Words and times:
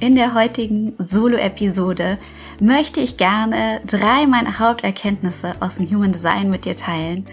In 0.00 0.14
der 0.14 0.32
heutigen 0.32 0.94
Solo-Episode 0.98 2.18
möchte 2.60 3.00
ich 3.00 3.16
gerne 3.16 3.80
drei 3.84 4.28
meiner 4.28 4.60
Haupterkenntnisse 4.60 5.56
aus 5.58 5.78
dem 5.78 5.90
Human 5.90 6.12
Design 6.12 6.50
mit 6.50 6.66
dir 6.66 6.76
teilen, 6.76 7.26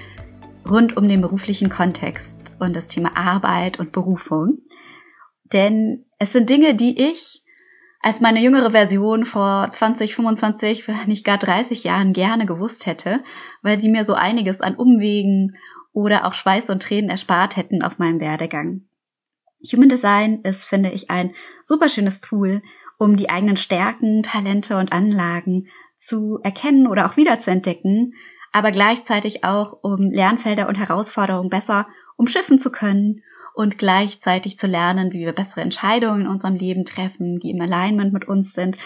rund 0.67 0.98
um 0.98 1.08
den 1.08 1.22
beruflichen 1.22 1.70
Kontext 1.70 2.56
und 2.59 2.75
das 2.75 2.88
Thema 2.88 3.16
Arbeit 3.16 3.80
und 3.80 3.92
Berufung. 3.92 4.64
Denn 5.53 6.06
es 6.17 6.34
sind 6.34 6.50
Dinge, 6.50 6.73
die 6.73 7.00
ich 7.00 7.44
als 8.02 8.20
meine 8.20 8.42
jüngere 8.42 8.72
Version 8.72 9.25
vor 9.25 9.70
20, 9.72 10.16
25, 10.16 10.84
für 10.84 10.95
nicht 11.06 11.23
gar 11.23 11.38
30 11.38 11.84
Jahren 11.84 12.14
gerne 12.14 12.47
gewusst 12.47 12.88
hätte, 12.88 13.22
weil 13.62 13.78
sie 13.78 13.90
mir 13.90 14.06
so 14.06 14.16
einiges 14.16 14.62
an 14.62 14.75
Umwegen 14.75 15.56
oder 15.94 16.25
auch 16.25 16.34
Schweiß 16.34 16.72
und 16.72 16.81
Tränen 16.81 17.12
erspart 17.12 17.58
hätten 17.58 17.84
auf 17.84 18.00
meinem 18.00 18.20
Werdegang. 18.20 18.81
Human 19.72 19.89
Design 19.89 20.42
ist, 20.42 20.66
finde 20.66 20.92
ich, 20.92 21.09
ein 21.09 21.34
super 21.66 21.89
schönes 21.89 22.22
Tool, 22.22 22.61
um 22.98 23.16
die 23.16 23.30
eigenen 23.30 23.58
Stärken, 23.58 24.23
Talente 24.23 24.78
und 24.78 24.92
Anlagen 24.92 25.67
zu 25.97 26.39
erkennen 26.44 26.88
oder 26.88 27.09
auch 27.09 27.17
wiederzuentdecken, 27.17 28.14
aber 28.52 28.72
gleichzeitig 28.72 29.44
auch, 29.44 29.80
um 29.81 30.12
Lernfelder 30.12 30.67
und 30.67 30.75
Herausforderungen 30.75 31.50
besser 31.50 31.88
umschiffen 32.16 32.59
zu 32.59 32.72
können 32.72 33.22
und 33.53 33.78
gleichzeitig 33.78 34.58
zu 34.58 34.67
lernen, 34.67 35.12
wie 35.12 35.25
wir 35.25 35.34
bessere 35.34 35.62
Entscheidungen 35.62 36.22
in 36.22 36.28
unserem 36.28 36.56
Leben 36.56 36.86
treffen, 36.86 37.40
die 37.40 37.52
im 37.52 37.62
Alignment 37.62 38.14
mit 38.14 38.28
uns 38.28 38.53
sind 38.53 38.78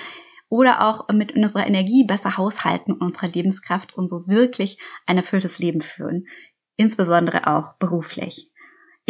oder 0.47 0.87
auch 0.87 1.07
mit 1.13 1.35
unserer 1.35 1.67
Energie 1.67 2.03
besser 2.03 2.37
haushalten 2.37 2.93
und 2.93 3.01
unserer 3.01 3.27
Lebenskraft 3.27 3.95
und 3.95 4.07
so 4.07 4.27
wirklich 4.27 4.79
ein 5.05 5.17
erfülltes 5.17 5.59
Leben 5.59 5.81
führen, 5.81 6.27
insbesondere 6.75 7.47
auch 7.47 7.75
beruflich. 7.77 8.51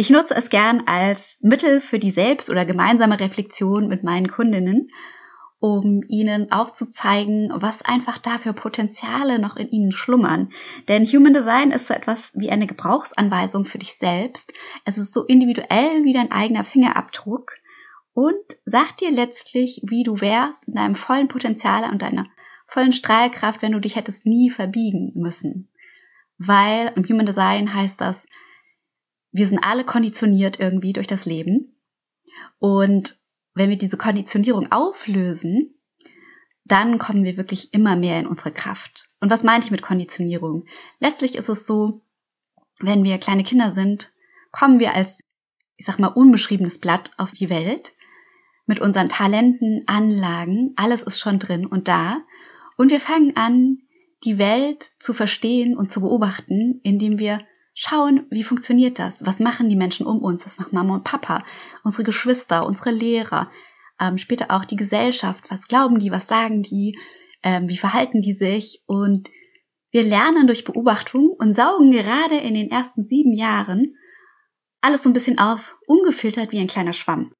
Ich 0.00 0.08
nutze 0.08 0.34
es 0.34 0.48
gern 0.48 0.84
als 0.86 1.36
Mittel 1.42 1.82
für 1.82 1.98
die 1.98 2.10
Selbst- 2.10 2.48
oder 2.48 2.64
gemeinsame 2.64 3.20
Reflexion 3.20 3.86
mit 3.86 4.02
meinen 4.02 4.28
Kundinnen, 4.30 4.88
um 5.58 6.02
ihnen 6.08 6.50
aufzuzeigen, 6.50 7.52
was 7.54 7.82
einfach 7.82 8.16
da 8.16 8.38
für 8.38 8.54
Potenziale 8.54 9.38
noch 9.38 9.56
in 9.56 9.68
ihnen 9.68 9.92
schlummern. 9.92 10.52
Denn 10.88 11.04
Human 11.04 11.34
Design 11.34 11.70
ist 11.70 11.88
so 11.88 11.92
etwas 11.92 12.32
wie 12.32 12.48
eine 12.48 12.66
Gebrauchsanweisung 12.66 13.66
für 13.66 13.76
dich 13.76 13.98
selbst. 13.98 14.54
Es 14.86 14.96
ist 14.96 15.12
so 15.12 15.26
individuell 15.26 16.02
wie 16.02 16.14
dein 16.14 16.32
eigener 16.32 16.64
Fingerabdruck 16.64 17.58
und 18.14 18.40
sagt 18.64 19.02
dir 19.02 19.10
letztlich, 19.10 19.82
wie 19.84 20.02
du 20.02 20.22
wärst 20.22 20.66
in 20.66 20.76
deinem 20.76 20.94
vollen 20.94 21.28
Potenzial 21.28 21.90
und 21.92 22.00
deiner 22.00 22.24
vollen 22.68 22.94
Strahlkraft, 22.94 23.60
wenn 23.60 23.72
du 23.72 23.80
dich 23.80 23.96
hättest 23.96 24.24
nie 24.24 24.48
verbiegen 24.48 25.12
müssen. 25.14 25.68
Weil 26.38 26.90
im 26.96 27.04
Human 27.04 27.26
Design 27.26 27.74
heißt 27.74 28.00
das, 28.00 28.26
wir 29.32 29.46
sind 29.46 29.58
alle 29.60 29.84
konditioniert 29.84 30.58
irgendwie 30.58 30.92
durch 30.92 31.06
das 31.06 31.24
Leben. 31.24 31.80
Und 32.58 33.18
wenn 33.54 33.70
wir 33.70 33.78
diese 33.78 33.96
Konditionierung 33.96 34.70
auflösen, 34.72 35.74
dann 36.64 36.98
kommen 36.98 37.24
wir 37.24 37.36
wirklich 37.36 37.74
immer 37.74 37.96
mehr 37.96 38.20
in 38.20 38.26
unsere 38.26 38.52
Kraft. 38.52 39.08
Und 39.20 39.30
was 39.30 39.42
meine 39.42 39.64
ich 39.64 39.70
mit 39.70 39.82
Konditionierung? 39.82 40.66
Letztlich 40.98 41.36
ist 41.36 41.48
es 41.48 41.66
so, 41.66 42.02
wenn 42.78 43.02
wir 43.02 43.18
kleine 43.18 43.44
Kinder 43.44 43.72
sind, 43.72 44.12
kommen 44.52 44.78
wir 44.78 44.94
als, 44.94 45.22
ich 45.76 45.86
sag 45.86 45.98
mal, 45.98 46.08
unbeschriebenes 46.08 46.78
Blatt 46.78 47.10
auf 47.16 47.32
die 47.32 47.50
Welt 47.50 47.92
mit 48.66 48.80
unseren 48.80 49.08
Talenten, 49.08 49.82
Anlagen, 49.86 50.74
alles 50.76 51.02
ist 51.02 51.18
schon 51.18 51.40
drin 51.40 51.66
und 51.66 51.88
da. 51.88 52.22
Und 52.76 52.90
wir 52.90 53.00
fangen 53.00 53.36
an, 53.36 53.78
die 54.24 54.38
Welt 54.38 54.82
zu 54.82 55.12
verstehen 55.12 55.76
und 55.76 55.90
zu 55.90 56.00
beobachten, 56.00 56.80
indem 56.84 57.18
wir 57.18 57.40
schauen, 57.80 58.26
wie 58.30 58.44
funktioniert 58.44 58.98
das? 58.98 59.24
Was 59.24 59.40
machen 59.40 59.70
die 59.70 59.76
Menschen 59.76 60.06
um 60.06 60.18
uns? 60.18 60.44
Was 60.44 60.58
macht 60.58 60.72
Mama 60.72 60.94
und 60.94 61.04
Papa? 61.04 61.42
Unsere 61.82 62.04
Geschwister, 62.04 62.66
unsere 62.66 62.90
Lehrer, 62.90 63.48
ähm, 63.98 64.18
später 64.18 64.50
auch 64.50 64.66
die 64.66 64.76
Gesellschaft. 64.76 65.50
Was 65.50 65.66
glauben 65.66 65.98
die? 65.98 66.10
Was 66.10 66.28
sagen 66.28 66.62
die? 66.62 66.98
Ähm, 67.42 67.68
wie 67.68 67.78
verhalten 67.78 68.20
die 68.20 68.34
sich? 68.34 68.82
Und 68.86 69.30
wir 69.92 70.02
lernen 70.02 70.46
durch 70.46 70.64
Beobachtung 70.64 71.30
und 71.30 71.54
saugen 71.54 71.90
gerade 71.90 72.36
in 72.36 72.52
den 72.52 72.70
ersten 72.70 73.02
sieben 73.02 73.32
Jahren 73.32 73.94
alles 74.82 75.02
so 75.02 75.08
ein 75.08 75.14
bisschen 75.14 75.38
auf, 75.38 75.78
ungefiltert 75.86 76.52
wie 76.52 76.60
ein 76.60 76.66
kleiner 76.66 76.92
Schwamm. 76.92 77.32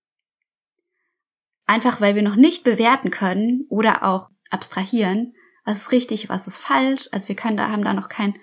Einfach 1.66 2.00
weil 2.00 2.14
wir 2.14 2.22
noch 2.22 2.36
nicht 2.36 2.64
bewerten 2.64 3.10
können 3.10 3.66
oder 3.68 4.04
auch 4.04 4.30
abstrahieren, 4.48 5.34
was 5.66 5.78
ist 5.78 5.92
richtig, 5.92 6.30
was 6.30 6.46
ist 6.46 6.58
falsch. 6.58 7.08
Also 7.12 7.28
wir 7.28 7.36
können 7.36 7.58
da, 7.58 7.68
haben 7.68 7.84
da 7.84 7.92
noch 7.92 8.08
kein 8.08 8.34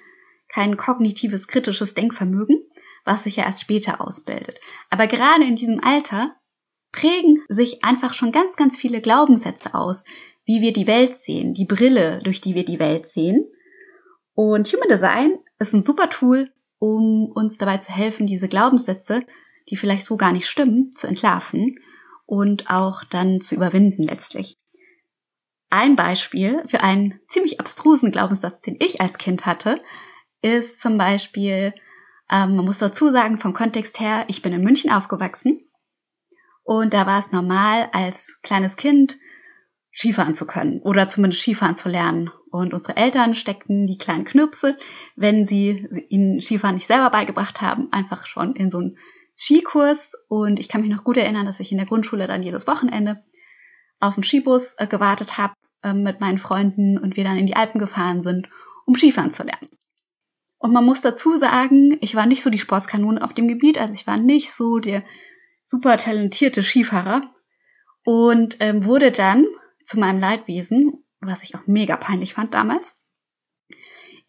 kein 0.48 0.78
kognitives, 0.78 1.48
kritisches 1.48 1.94
Denkvermögen, 1.94 2.58
was 3.06 3.24
sich 3.24 3.38
ja 3.38 3.46
erst 3.46 3.62
später 3.62 4.02
ausbildet. 4.02 4.60
Aber 4.90 5.08
gerade 5.08 5.44
in 5.44 5.56
diesem 5.56 5.84
Alter 5.84 6.36
prägen 6.92 7.44
sich 7.48 7.84
einfach 7.84 8.14
schon 8.14 8.32
ganz, 8.32 8.56
ganz 8.56 8.78
viele 8.78 9.02
Glaubenssätze 9.02 9.74
aus, 9.74 10.04
wie 10.46 10.62
wir 10.62 10.74
die 10.74 10.88
Welt 10.88 11.18
sehen, 11.18 11.54
die 11.54 11.66
Brille, 11.66 12.20
durch 12.24 12.42
die 12.42 12.56
wir 12.56 12.66
die 12.66 12.80
Welt 12.80 13.08
sehen. 13.08 13.46
Und 14.34 14.68
Human 14.72 14.90
Design 14.90 15.38
ist 15.60 15.74
ein 15.74 15.82
super 15.82 16.10
Tool, 16.10 16.52
um 16.80 17.32
uns 17.34 17.58
dabei 17.58 17.78
zu 17.78 17.92
helfen, 17.92 18.28
diese 18.28 18.48
Glaubenssätze, 18.48 19.24
die 19.70 19.76
vielleicht 19.76 20.06
so 20.06 20.16
gar 20.16 20.32
nicht 20.32 20.48
stimmen, 20.48 20.92
zu 20.92 21.08
entlarven 21.08 21.80
und 22.26 22.70
auch 22.70 23.04
dann 23.04 23.42
zu 23.42 23.56
überwinden 23.56 24.04
letztlich. 24.04 24.58
Ein 25.70 25.96
Beispiel 25.96 26.64
für 26.68 26.82
einen 26.82 27.20
ziemlich 27.28 27.60
abstrusen 27.60 28.12
Glaubenssatz, 28.12 28.62
den 28.62 28.78
ich 28.80 29.02
als 29.02 29.18
Kind 29.18 29.46
hatte, 29.46 29.82
ist 30.42 30.82
zum 30.82 30.98
Beispiel, 30.98 31.74
ähm, 32.32 32.56
man 32.56 32.66
muss 32.66 32.80
dazu 32.80 33.12
sagen, 33.12 33.40
vom 33.40 33.54
Kontext 33.54 34.00
her, 34.00 34.26
ich 34.28 34.42
bin 34.42 34.54
in 34.54 34.64
München 34.64 34.92
aufgewachsen 34.92 35.62
und 36.64 36.94
da 36.94 37.06
war 37.08 37.20
es 37.20 37.32
normal, 37.32 37.90
als 37.94 38.40
kleines 38.42 38.76
Kind 38.76 39.18
Skifahren 39.98 40.36
zu 40.36 40.46
können 40.46 40.82
oder 40.82 41.10
zumindest 41.10 41.42
Skifahren 41.42 41.76
zu 41.76 41.90
lernen. 41.90 42.30
Und 42.52 42.74
unsere 42.74 42.98
Eltern 42.98 43.34
steckten 43.34 43.88
die 43.88 43.98
kleinen 43.98 44.26
Knirpse, 44.26 44.78
wenn 45.16 45.46
sie 45.46 45.88
ihnen 46.10 46.40
Skifahren 46.40 46.76
nicht 46.76 46.88
selber 46.88 47.10
beigebracht 47.10 47.62
haben, 47.62 47.92
einfach 47.92 48.26
schon 48.26 48.56
in 48.56 48.70
so 48.70 48.78
einen 48.78 48.98
Skikurs. 49.36 50.14
Und 50.28 50.60
ich 50.60 50.70
kann 50.70 50.82
mich 50.82 50.92
noch 50.92 51.04
gut 51.04 51.18
erinnern, 51.18 51.46
dass 51.46 51.60
ich 51.60 51.72
in 51.72 51.78
der 51.78 51.88
Grundschule 51.88 52.28
dann 52.28 52.44
jedes 52.44 52.68
Wochenende 52.68 53.24
auf 54.00 54.14
dem 54.14 54.24
Skibus 54.24 54.76
äh, 54.78 54.88
gewartet 54.88 55.38
habe 55.38 55.54
äh, 55.84 55.94
mit 55.94 56.20
meinen 56.20 56.38
Freunden 56.38 56.98
und 56.98 57.18
wir 57.18 57.24
dann 57.24 57.38
in 57.38 57.48
die 57.48 57.56
Alpen 57.56 57.80
gefahren 57.80 58.22
sind, 58.22 58.48
um 58.86 58.96
Skifahren 58.96 59.32
zu 59.32 59.44
lernen. 59.44 59.70
Und 60.60 60.74
man 60.74 60.86
muss 60.86 61.02
dazu 61.02 61.38
sagen, 61.38 61.98
ich 62.02 62.16
war 62.16 62.26
nicht 62.26 62.42
so 62.42 62.50
die 62.50 62.60
Sportskanone 62.60 63.24
auf 63.24 63.34
dem 63.34 63.48
Gebiet, 63.48 63.78
also 63.78 63.94
ich 63.94 64.08
war 64.08 64.18
nicht 64.18 64.52
so 64.52 64.80
der 64.80 65.04
super 65.64 65.98
talentierte 65.98 66.64
Skifahrer 66.64 67.30
und 68.04 68.58
ähm, 68.60 68.86
wurde 68.86 69.12
dann 69.12 69.46
zu 69.86 70.00
meinem 70.00 70.20
Leidwesen, 70.20 71.04
was 71.20 71.44
ich 71.44 71.56
auch 71.56 71.68
mega 71.68 71.98
peinlich 71.98 72.34
fand 72.34 72.54
damals, 72.54 72.96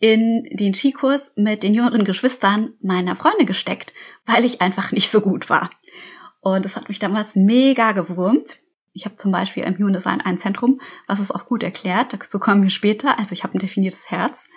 in 0.01 0.45
den 0.53 0.75
Skikurs 0.75 1.33
mit 1.37 1.63
den 1.63 1.75
jüngeren 1.75 2.05
Geschwistern 2.05 2.75
meiner 2.81 3.17
Freunde 3.17 3.47
gesteckt, 3.47 3.93
weil 4.27 4.45
ich 4.45 4.61
einfach 4.61 4.93
nicht 4.93 5.11
so 5.11 5.21
gut 5.21 5.51
war. 5.51 5.71
Und 6.41 6.65
das 6.65 6.77
hat 6.77 6.89
mich 6.89 6.99
damals 6.99 7.35
mega 7.35 7.93
gewurmt. 7.93 8.59
Ich 8.95 9.05
habe 9.05 9.17
zum 9.17 9.33
Beispiel 9.33 9.65
im 9.65 9.77
Human 9.77 9.93
Design 9.93 10.21
ein 10.21 10.39
Zentrum, 10.39 10.81
was 11.07 11.21
es 11.21 11.31
auch 11.31 11.47
gut 11.47 11.63
erklärt. 11.63 12.13
Dazu 12.13 12.39
kommen 12.39 12.63
wir 12.63 12.71
später. 12.71 13.19
Also 13.19 13.33
ich 13.33 13.43
habe 13.43 13.57
ein 13.57 13.61
definiertes 13.61 14.11
Herz 14.11 14.49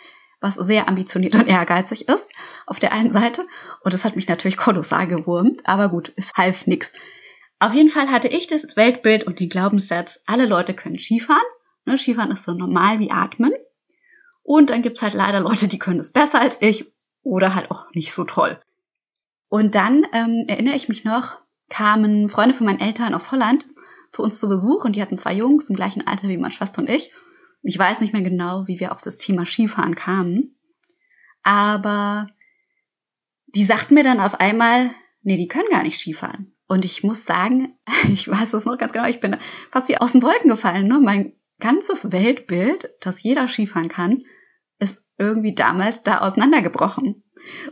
was 0.42 0.56
sehr 0.56 0.90
ambitioniert 0.90 1.36
und 1.36 1.48
ehrgeizig 1.48 2.10
ist, 2.10 2.32
auf 2.66 2.80
der 2.80 2.92
einen 2.92 3.12
Seite. 3.12 3.48
Und 3.84 3.94
das 3.94 4.04
hat 4.04 4.16
mich 4.16 4.28
natürlich 4.28 4.58
kolossal 4.58 5.08
gewurmt, 5.08 5.62
aber 5.64 5.88
gut, 5.90 6.12
es 6.18 6.34
half 6.36 6.68
nix. 6.68 6.94
Auf 7.60 7.74
jeden 7.74 7.90
Fall 7.90 8.10
hatte 8.10 8.28
ich 8.28 8.48
das 8.48 8.76
Weltbild 8.76 9.24
und 9.24 9.40
den 9.40 9.50
Glaubenssatz, 9.50 10.24
alle 10.26 10.48
Leute 10.48 10.74
können 10.74 10.98
Skifahren, 10.98 11.42
Ne, 11.86 11.98
Skifahren 11.98 12.32
ist 12.32 12.44
so 12.44 12.54
normal 12.54 13.00
wie 13.00 13.12
Atmen. 13.12 13.54
Und 14.44 14.70
dann 14.70 14.82
gibt's 14.82 15.02
halt 15.02 15.14
leider 15.14 15.40
Leute, 15.40 15.68
die 15.68 15.80
können 15.80 16.00
es 16.00 16.12
besser 16.12 16.40
als 16.40 16.58
ich 16.62 16.92
oder 17.24 17.56
halt 17.56 17.72
auch 17.72 17.92
nicht 17.94 18.14
so 18.14 18.24
toll. 18.24 18.60
Und 19.50 19.76
dann 19.76 20.06
ähm, 20.14 20.46
erinnere 20.48 20.76
ich 20.76 20.90
mich 20.90 21.04
noch, 21.04 21.42
kamen 21.70 22.30
Freunde 22.30 22.56
von 22.56 22.66
meinen 22.66 22.80
Eltern 22.80 23.14
aus 23.14 23.32
Holland 23.32 23.66
zu 24.12 24.24
uns 24.24 24.40
zu 24.40 24.50
Besuch 24.50 24.84
und 24.84 24.96
die 24.96 25.02
hatten 25.02 25.18
zwei 25.18 25.34
Jungs 25.34 25.70
im 25.70 25.76
gleichen 25.76 26.06
Alter 26.06 26.28
wie 26.28 26.38
meine 26.38 26.54
Schwester 26.54 26.80
und 26.80 26.90
ich. 26.90 27.14
Ich 27.64 27.78
weiß 27.78 28.02
nicht 28.02 28.14
mehr 28.14 28.24
genau, 28.24 28.68
wie 28.68 28.80
wir 28.80 28.92
auf 28.92 29.02
das 29.02 29.18
Thema 29.18 29.46
Skifahren 29.46 29.96
kamen. 29.96 30.56
Aber 31.44 32.28
die 33.48 33.64
sagten 33.64 33.94
mir 33.94 34.04
dann 34.04 34.20
auf 34.20 34.40
einmal, 34.40 34.92
nee, 35.22 35.38
die 35.38 35.48
können 35.48 35.70
gar 35.70 35.84
nicht 35.84 36.00
Skifahren. 36.00 36.56
Und 36.68 36.86
ich 36.86 37.04
muss 37.04 37.26
sagen, 37.26 37.78
ich 38.12 38.28
weiß 38.28 38.54
es 38.54 38.66
noch 38.66 38.78
ganz 38.78 38.94
genau, 38.94 39.08
ich 39.08 39.20
bin 39.20 39.38
fast 39.72 39.90
wie 39.90 39.98
aus 39.98 40.14
den 40.14 40.24
Wolken 40.24 40.50
gefallen. 40.50 40.88
Ne? 40.88 41.00
Mein 41.00 41.34
ganzes 41.60 42.12
Weltbild, 42.12 42.90
dass 43.02 43.24
jeder 43.24 43.48
Skifahren 43.48 43.90
kann, 43.90 44.24
ist 44.80 45.04
irgendwie 45.18 45.54
damals 45.54 46.02
da 46.04 46.20
auseinandergebrochen. 46.20 47.24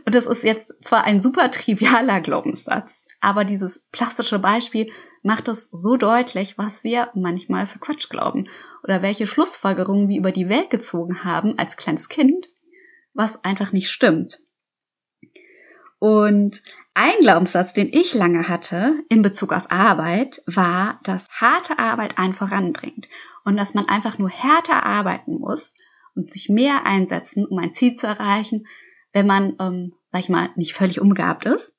Und 0.04 0.14
das 0.14 0.26
ist 0.26 0.44
jetzt 0.44 0.84
zwar 0.84 1.04
ein 1.04 1.20
super 1.20 1.50
trivialer 1.50 2.20
Glaubenssatz, 2.20 3.06
aber 3.20 3.44
dieses 3.44 3.84
plastische 3.92 4.38
Beispiel 4.38 4.92
macht 5.22 5.48
es 5.48 5.68
so 5.70 5.96
deutlich, 5.96 6.58
was 6.58 6.82
wir 6.84 7.10
manchmal 7.14 7.66
für 7.66 7.78
Quatsch 7.78 8.08
glauben 8.08 8.48
oder 8.82 9.02
welche 9.02 9.26
Schlussfolgerungen 9.26 10.08
wir 10.08 10.18
über 10.18 10.32
die 10.32 10.48
Welt 10.48 10.70
gezogen 10.70 11.24
haben 11.24 11.58
als 11.58 11.76
kleines 11.76 12.08
Kind, 12.08 12.48
was 13.14 13.44
einfach 13.44 13.72
nicht 13.72 13.90
stimmt. 13.90 14.42
Und 15.98 16.62
ein 16.94 17.20
Glaubenssatz, 17.20 17.74
den 17.74 17.92
ich 17.92 18.14
lange 18.14 18.48
hatte 18.48 18.94
in 19.08 19.22
Bezug 19.22 19.52
auf 19.52 19.70
Arbeit, 19.70 20.42
war, 20.46 20.98
dass 21.04 21.28
harte 21.28 21.78
Arbeit 21.78 22.18
einen 22.18 22.34
voranbringt 22.34 23.08
und 23.44 23.56
dass 23.56 23.74
man 23.74 23.86
einfach 23.86 24.18
nur 24.18 24.30
härter 24.30 24.84
arbeiten 24.84 25.38
muss 25.38 25.74
und 26.14 26.32
sich 26.32 26.48
mehr 26.48 26.86
einsetzen, 26.86 27.46
um 27.46 27.58
ein 27.58 27.72
Ziel 27.72 27.94
zu 27.94 28.06
erreichen, 28.06 28.66
wenn 29.12 29.26
man, 29.26 29.56
ähm, 29.60 29.94
sag 30.10 30.20
ich 30.22 30.28
mal, 30.28 30.50
nicht 30.56 30.72
völlig 30.72 31.00
umgehabt 31.00 31.44
ist 31.44 31.76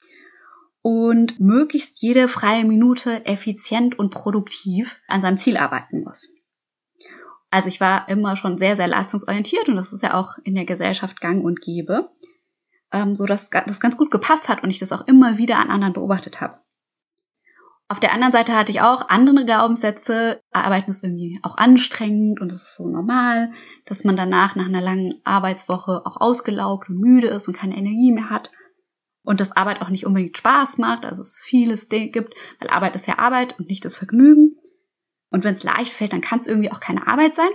und 0.81 1.39
möglichst 1.39 2.01
jede 2.01 2.27
freie 2.27 2.65
Minute 2.65 3.25
effizient 3.25 3.97
und 3.97 4.11
produktiv 4.11 5.01
an 5.07 5.21
seinem 5.21 5.37
Ziel 5.37 5.57
arbeiten 5.57 6.03
muss. 6.03 6.29
Also 7.51 7.67
ich 7.67 7.81
war 7.81 8.07
immer 8.07 8.37
schon 8.37 8.57
sehr, 8.57 8.77
sehr 8.77 8.87
leistungsorientiert 8.87 9.67
und 9.67 9.75
das 9.75 9.91
ist 9.91 10.01
ja 10.01 10.13
auch 10.13 10.37
in 10.43 10.55
der 10.55 10.65
Gesellschaft 10.65 11.19
gang 11.19 11.43
und 11.43 11.61
gäbe, 11.61 12.09
ähm, 12.93 13.15
so 13.15 13.25
dass 13.25 13.49
das 13.49 13.81
ganz 13.81 13.97
gut 13.97 14.09
gepasst 14.09 14.47
hat 14.47 14.63
und 14.63 14.69
ich 14.69 14.79
das 14.79 14.93
auch 14.93 15.05
immer 15.05 15.37
wieder 15.37 15.59
an 15.59 15.69
anderen 15.69 15.93
beobachtet 15.93 16.39
habe. 16.39 16.61
Auf 17.89 17.99
der 17.99 18.13
anderen 18.13 18.31
Seite 18.31 18.55
hatte 18.55 18.71
ich 18.71 18.79
auch 18.79 19.09
andere 19.09 19.43
Glaubenssätze. 19.43 20.39
Arbeiten 20.53 20.91
ist 20.91 21.03
irgendwie 21.03 21.37
auch 21.43 21.57
anstrengend 21.57 22.39
und 22.39 22.49
das 22.49 22.61
ist 22.61 22.77
so 22.77 22.87
normal, 22.87 23.51
dass 23.83 24.05
man 24.05 24.15
danach 24.15 24.55
nach 24.55 24.67
einer 24.67 24.79
langen 24.79 25.15
Arbeitswoche 25.25 26.05
auch 26.05 26.21
ausgelaugt 26.21 26.87
und 26.87 27.01
müde 27.01 27.27
ist 27.27 27.49
und 27.49 27.57
keine 27.57 27.75
Energie 27.75 28.13
mehr 28.13 28.29
hat. 28.29 28.49
Und 29.23 29.41
dass 29.41 29.57
Arbeit 29.57 29.81
auch 29.81 29.89
nicht 29.89 30.05
unbedingt 30.05 30.37
Spaß 30.37 30.77
macht, 30.77 31.03
also 31.03 31.19
es 31.19 31.43
vieles 31.45 31.89
gibt, 31.89 32.33
weil 32.61 32.69
Arbeit 32.69 32.95
ist 32.95 33.07
ja 33.07 33.19
Arbeit 33.19 33.59
und 33.59 33.67
nicht 33.67 33.83
das 33.83 33.97
Vergnügen. 33.97 34.55
Und 35.31 35.43
wenn 35.43 35.55
es 35.55 35.63
leicht 35.63 35.91
fällt, 35.91 36.13
dann 36.13 36.21
kann 36.21 36.39
es 36.39 36.47
irgendwie 36.47 36.71
auch 36.71 36.79
keine 36.79 37.07
Arbeit 37.07 37.33
sein. 37.33 37.49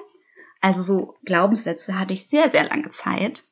Also 0.60 0.82
so 0.82 1.14
Glaubenssätze 1.24 1.98
hatte 1.98 2.14
ich 2.14 2.26
sehr, 2.26 2.50
sehr 2.50 2.64
lange 2.64 2.90
Zeit. 2.90 3.44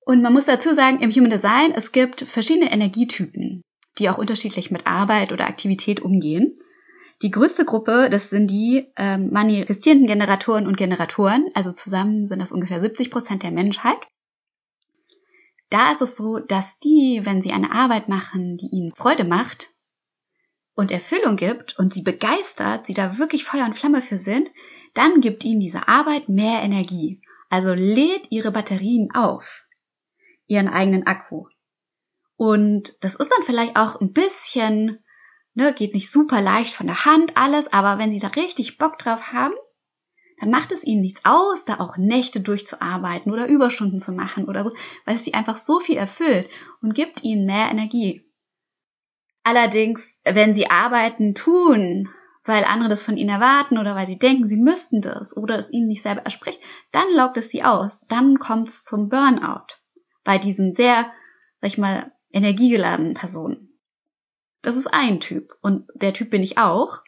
Und 0.00 0.22
man 0.22 0.32
muss 0.32 0.46
dazu 0.46 0.74
sagen, 0.74 1.00
im 1.00 1.10
Human 1.10 1.30
Design, 1.30 1.72
es 1.72 1.92
gibt 1.92 2.22
verschiedene 2.22 2.72
Energietypen 2.72 3.62
die 3.98 4.08
auch 4.08 4.18
unterschiedlich 4.18 4.70
mit 4.70 4.86
Arbeit 4.86 5.32
oder 5.32 5.46
Aktivität 5.46 6.00
umgehen. 6.00 6.54
Die 7.22 7.30
größte 7.30 7.64
Gruppe, 7.66 8.08
das 8.10 8.30
sind 8.30 8.50
die 8.50 8.86
ähm, 8.96 9.30
manifestierenden 9.30 10.06
Generatoren 10.06 10.66
und 10.66 10.76
Generatoren, 10.76 11.48
also 11.54 11.70
zusammen 11.70 12.26
sind 12.26 12.38
das 12.38 12.52
ungefähr 12.52 12.80
70 12.80 13.10
Prozent 13.10 13.42
der 13.42 13.50
Menschheit. 13.50 13.98
Da 15.68 15.92
ist 15.92 16.00
es 16.00 16.16
so, 16.16 16.38
dass 16.38 16.78
die, 16.80 17.20
wenn 17.24 17.42
sie 17.42 17.52
eine 17.52 17.72
Arbeit 17.72 18.08
machen, 18.08 18.56
die 18.56 18.70
ihnen 18.72 18.92
Freude 18.94 19.24
macht 19.24 19.70
und 20.80 20.90
Erfüllung 20.90 21.36
gibt 21.36 21.78
und 21.78 21.92
sie 21.92 22.02
begeistert, 22.02 22.86
sie 22.86 22.94
da 22.94 23.18
wirklich 23.18 23.44
Feuer 23.44 23.66
und 23.66 23.76
Flamme 23.76 24.00
für 24.00 24.18
sind, 24.18 24.50
dann 24.94 25.20
gibt 25.20 25.44
ihnen 25.44 25.60
diese 25.60 25.88
Arbeit 25.88 26.28
mehr 26.28 26.62
Energie. 26.62 27.20
Also 27.50 27.74
lädt 27.74 28.30
ihre 28.30 28.50
Batterien 28.50 29.10
auf, 29.14 29.66
ihren 30.46 30.68
eigenen 30.68 31.06
Akku. 31.06 31.46
Und 32.36 32.94
das 33.04 33.14
ist 33.14 33.30
dann 33.30 33.44
vielleicht 33.44 33.76
auch 33.76 34.00
ein 34.00 34.12
bisschen, 34.12 35.04
ne, 35.52 35.74
geht 35.74 35.92
nicht 35.92 36.10
super 36.10 36.40
leicht 36.40 36.72
von 36.72 36.86
der 36.86 37.04
Hand 37.04 37.36
alles, 37.36 37.70
aber 37.70 37.98
wenn 37.98 38.10
Sie 38.10 38.18
da 38.18 38.28
richtig 38.28 38.78
Bock 38.78 38.98
drauf 38.98 39.32
haben, 39.32 39.54
dann 40.38 40.48
macht 40.48 40.72
es 40.72 40.82
Ihnen 40.82 41.02
nichts 41.02 41.20
aus, 41.24 41.66
da 41.66 41.80
auch 41.80 41.98
Nächte 41.98 42.40
durchzuarbeiten 42.40 43.30
oder 43.30 43.46
Überstunden 43.46 44.00
zu 44.00 44.12
machen 44.12 44.46
oder 44.46 44.64
so, 44.64 44.72
weil 45.04 45.16
es 45.16 45.24
Sie 45.24 45.34
einfach 45.34 45.58
so 45.58 45.80
viel 45.80 45.98
erfüllt 45.98 46.48
und 46.80 46.94
gibt 46.94 47.22
Ihnen 47.22 47.44
mehr 47.44 47.70
Energie. 47.70 48.29
Allerdings, 49.42 50.18
wenn 50.24 50.54
Sie 50.54 50.70
Arbeiten 50.70 51.34
tun, 51.34 52.08
weil 52.44 52.64
andere 52.64 52.88
das 52.88 53.04
von 53.04 53.16
Ihnen 53.16 53.30
erwarten 53.30 53.78
oder 53.78 53.94
weil 53.94 54.06
Sie 54.06 54.18
denken, 54.18 54.48
Sie 54.48 54.56
müssten 54.56 55.00
das 55.00 55.36
oder 55.36 55.58
es 55.58 55.70
Ihnen 55.70 55.88
nicht 55.88 56.02
selber 56.02 56.22
erspricht, 56.22 56.60
dann 56.92 57.06
lockt 57.14 57.36
es 57.36 57.50
Sie 57.50 57.62
aus. 57.62 58.04
Dann 58.08 58.38
kommt 58.38 58.68
es 58.68 58.84
zum 58.84 59.08
Burnout. 59.08 59.66
Bei 60.24 60.38
diesen 60.38 60.74
sehr, 60.74 61.10
sag 61.60 61.68
ich 61.68 61.78
mal, 61.78 62.12
energiegeladenen 62.32 63.14
Personen. 63.14 63.78
Das 64.62 64.76
ist 64.76 64.88
ein 64.88 65.20
Typ 65.20 65.52
und 65.62 65.86
der 65.94 66.12
Typ 66.12 66.30
bin 66.30 66.42
ich 66.42 66.58
auch. 66.58 66.98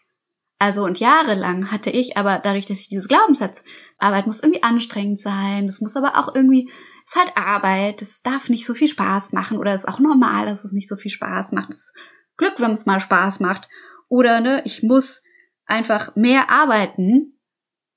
Also 0.58 0.84
und 0.84 1.00
jahrelang 1.00 1.70
hatte 1.70 1.90
ich 1.90 2.16
aber 2.16 2.38
dadurch, 2.38 2.66
dass 2.66 2.80
ich 2.80 2.88
dieses 2.88 3.08
Glaubenssatz, 3.08 3.64
Arbeit 3.98 4.26
muss 4.26 4.42
irgendwie 4.42 4.62
anstrengend 4.62 5.20
sein, 5.20 5.66
das 5.66 5.80
muss 5.80 5.96
aber 5.96 6.16
auch 6.16 6.34
irgendwie, 6.34 6.70
ist 7.04 7.16
halt 7.16 7.36
Arbeit, 7.36 8.00
das 8.00 8.22
darf 8.22 8.48
nicht 8.48 8.64
so 8.64 8.72
viel 8.72 8.86
Spaß 8.86 9.32
machen 9.32 9.58
oder 9.58 9.74
ist 9.74 9.88
auch 9.88 9.98
normal, 9.98 10.46
dass 10.46 10.64
es 10.64 10.72
nicht 10.72 10.88
so 10.88 10.96
viel 10.96 11.10
Spaß 11.10 11.52
macht. 11.52 11.70
Es 11.70 11.78
ist 11.78 11.94
Glück, 12.42 12.60
wenn 12.60 12.72
es 12.72 12.86
mal 12.86 13.00
Spaß 13.00 13.40
macht. 13.40 13.68
Oder 14.08 14.40
ne, 14.40 14.62
ich 14.64 14.82
muss 14.82 15.22
einfach 15.66 16.14
mehr 16.16 16.50
arbeiten 16.50 17.38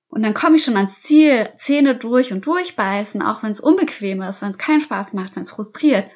und 0.07 0.24
dann 0.24 0.33
komme 0.33 0.56
ich 0.56 0.63
schon 0.63 0.77
ans 0.77 1.01
Ziel, 1.01 1.50
Zähne 1.57 1.95
durch 1.95 2.31
und 2.31 2.45
durchbeißen, 2.45 3.21
auch 3.21 3.44
wenn 3.44 3.51
es 3.51 3.59
unbequem 3.59 4.21
ist, 4.21 4.42
wenn 4.42 4.51
es 4.51 4.57
keinen 4.57 4.81
Spaß 4.81 5.13
macht, 5.13 5.36
wenn 5.36 5.44
es 5.44 5.51
frustriert 5.51 6.09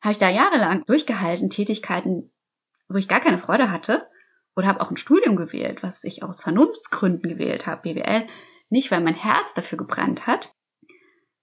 habe 0.00 0.12
ich 0.12 0.18
da 0.18 0.28
jahrelang 0.28 0.84
durchgehalten, 0.86 1.50
Tätigkeiten, 1.50 2.32
wo 2.88 2.96
ich 2.96 3.08
gar 3.08 3.20
keine 3.20 3.38
Freude 3.38 3.70
hatte. 3.70 4.08
Oder 4.56 4.68
habe 4.68 4.80
auch 4.80 4.90
ein 4.90 4.96
Studium 4.96 5.36
gewählt, 5.36 5.82
was 5.82 6.02
ich 6.02 6.22
aus 6.22 6.40
Vernunftsgründen 6.40 7.30
gewählt 7.30 7.66
habe, 7.66 7.82
BWL. 7.82 8.26
Nicht, 8.70 8.90
weil 8.90 9.00
mein 9.00 9.14
Herz 9.14 9.54
dafür 9.54 9.78
gebrannt 9.78 10.26
hat, 10.26 10.52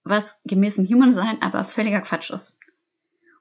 was 0.04 0.40
gemäß 0.44 0.76
dem 0.76 0.86
Human 0.86 1.10
Design 1.10 1.40
aber 1.40 1.64
völliger 1.64 2.02
Quatsch 2.02 2.30
ist. 2.30 2.58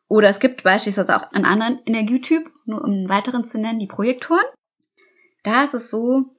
Oder 0.08 0.30
es 0.30 0.40
gibt 0.40 0.64
beispielsweise 0.64 1.16
auch 1.16 1.32
einen 1.32 1.46
anderen 1.46 1.80
Energietyp, 1.86 2.50
nur 2.66 2.84
um 2.84 2.92
einen 2.92 3.10
weiteren 3.10 3.44
zu 3.44 3.60
nennen, 3.60 3.80
die 3.80 3.88
Projektoren. 3.88 4.46
Da 5.44 5.64
ist 5.64 5.74
es 5.74 5.90
so, 5.90 6.36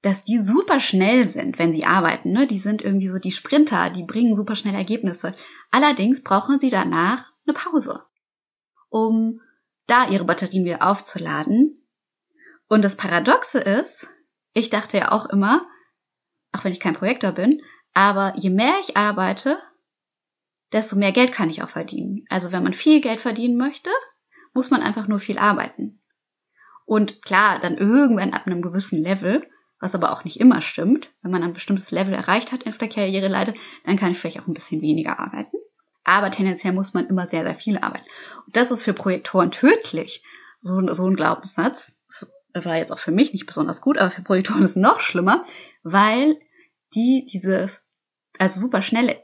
dass 0.00 0.24
die 0.24 0.38
super 0.38 0.80
schnell 0.80 1.28
sind, 1.28 1.58
wenn 1.58 1.72
sie 1.72 1.84
arbeiten. 1.84 2.32
Ne? 2.32 2.46
Die 2.46 2.58
sind 2.58 2.82
irgendwie 2.82 3.08
so 3.08 3.18
die 3.18 3.30
Sprinter, 3.30 3.90
die 3.90 4.02
bringen 4.02 4.34
super 4.34 4.56
schnell 4.56 4.74
Ergebnisse. 4.74 5.32
Allerdings 5.70 6.22
brauchen 6.22 6.58
sie 6.58 6.70
danach 6.70 7.32
eine 7.46 7.54
Pause 7.54 8.02
um 8.92 9.40
da 9.86 10.08
ihre 10.08 10.24
Batterien 10.24 10.64
wieder 10.64 10.86
aufzuladen. 10.88 11.82
Und 12.68 12.84
das 12.84 12.96
Paradoxe 12.96 13.58
ist, 13.58 14.08
ich 14.52 14.70
dachte 14.70 14.98
ja 14.98 15.12
auch 15.12 15.26
immer, 15.26 15.66
auch 16.52 16.64
wenn 16.64 16.72
ich 16.72 16.80
kein 16.80 16.94
Projektor 16.94 17.32
bin, 17.32 17.60
aber 17.94 18.34
je 18.36 18.50
mehr 18.50 18.74
ich 18.80 18.96
arbeite, 18.96 19.58
desto 20.72 20.96
mehr 20.96 21.12
Geld 21.12 21.32
kann 21.32 21.50
ich 21.50 21.62
auch 21.62 21.68
verdienen. 21.68 22.24
Also 22.28 22.52
wenn 22.52 22.62
man 22.62 22.74
viel 22.74 23.00
Geld 23.00 23.20
verdienen 23.20 23.56
möchte, 23.56 23.90
muss 24.54 24.70
man 24.70 24.82
einfach 24.82 25.08
nur 25.08 25.20
viel 25.20 25.38
arbeiten. 25.38 26.02
Und 26.84 27.22
klar, 27.22 27.58
dann 27.60 27.78
irgendwann 27.78 28.34
ab 28.34 28.46
einem 28.46 28.62
gewissen 28.62 29.02
Level, 29.02 29.46
was 29.80 29.94
aber 29.94 30.12
auch 30.12 30.24
nicht 30.24 30.40
immer 30.40 30.60
stimmt, 30.60 31.10
wenn 31.22 31.30
man 31.30 31.42
ein 31.42 31.52
bestimmtes 31.52 31.90
Level 31.90 32.12
erreicht 32.12 32.52
hat 32.52 32.64
in 32.64 32.76
der 32.76 32.88
Karriereleiter, 32.88 33.54
dann 33.84 33.96
kann 33.96 34.12
ich 34.12 34.18
vielleicht 34.18 34.40
auch 34.40 34.46
ein 34.46 34.54
bisschen 34.54 34.82
weniger 34.82 35.18
arbeiten 35.18 35.56
aber 36.04 36.30
tendenziell 36.30 36.72
muss 36.72 36.94
man 36.94 37.06
immer 37.06 37.26
sehr, 37.26 37.44
sehr 37.44 37.54
viel 37.54 37.78
arbeiten. 37.78 38.06
Und 38.46 38.56
das 38.56 38.70
ist 38.70 38.82
für 38.82 38.92
Projektoren 38.92 39.50
tödlich. 39.50 40.24
So, 40.60 40.80
so 40.94 41.06
ein 41.06 41.16
Glaubenssatz. 41.16 41.98
Das 42.52 42.64
war 42.64 42.76
jetzt 42.76 42.92
auch 42.92 42.98
für 42.98 43.12
mich 43.12 43.32
nicht 43.32 43.46
besonders 43.46 43.80
gut, 43.80 43.98
aber 43.98 44.10
für 44.10 44.22
Projektoren 44.22 44.62
ist 44.62 44.72
es 44.72 44.76
noch 44.76 45.00
schlimmer, 45.00 45.44
weil 45.82 46.38
die 46.94 47.24
dieses, 47.32 47.82
also 48.38 48.60
super 48.60 48.82
schnell 48.82 49.18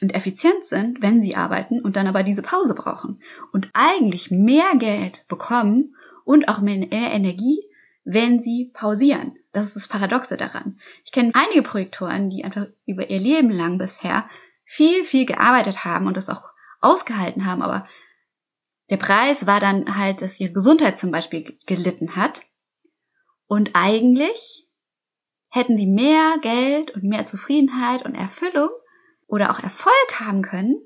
und 0.00 0.14
effizient 0.14 0.64
sind, 0.64 1.02
wenn 1.02 1.22
sie 1.22 1.36
arbeiten 1.36 1.80
und 1.80 1.96
dann 1.96 2.06
aber 2.06 2.22
diese 2.22 2.42
Pause 2.42 2.74
brauchen 2.74 3.22
und 3.52 3.70
eigentlich 3.72 4.30
mehr 4.30 4.76
Geld 4.78 5.24
bekommen 5.28 5.94
und 6.24 6.48
auch 6.48 6.60
mehr 6.60 6.90
Energie, 6.90 7.62
wenn 8.04 8.42
sie 8.42 8.70
pausieren. 8.72 9.36
Das 9.52 9.66
ist 9.66 9.76
das 9.76 9.88
Paradoxe 9.88 10.36
daran. 10.36 10.78
Ich 11.04 11.12
kenne 11.12 11.32
einige 11.34 11.62
Projektoren, 11.62 12.30
die 12.30 12.44
einfach 12.44 12.66
über 12.86 13.10
ihr 13.10 13.18
Leben 13.18 13.50
lang 13.50 13.78
bisher 13.78 14.28
viel, 14.64 15.04
viel 15.04 15.26
gearbeitet 15.26 15.84
haben 15.84 16.06
und 16.06 16.16
das 16.16 16.28
auch 16.28 16.44
ausgehalten 16.80 17.44
haben, 17.44 17.62
aber 17.62 17.86
der 18.90 18.96
Preis 18.96 19.46
war 19.46 19.60
dann 19.60 19.96
halt, 19.96 20.20
dass 20.22 20.40
ihre 20.40 20.52
Gesundheit 20.52 20.98
zum 20.98 21.12
Beispiel 21.12 21.56
gelitten 21.66 22.16
hat. 22.16 22.42
Und 23.46 23.70
eigentlich 23.74 24.68
hätten 25.48 25.76
sie 25.76 25.86
mehr 25.86 26.36
Geld 26.42 26.92
und 26.92 27.04
mehr 27.04 27.24
Zufriedenheit 27.24 28.04
und 28.04 28.14
Erfüllung 28.14 28.70
oder 29.30 29.50
auch 29.50 29.60
Erfolg 29.60 30.20
haben 30.20 30.42
können, 30.42 30.76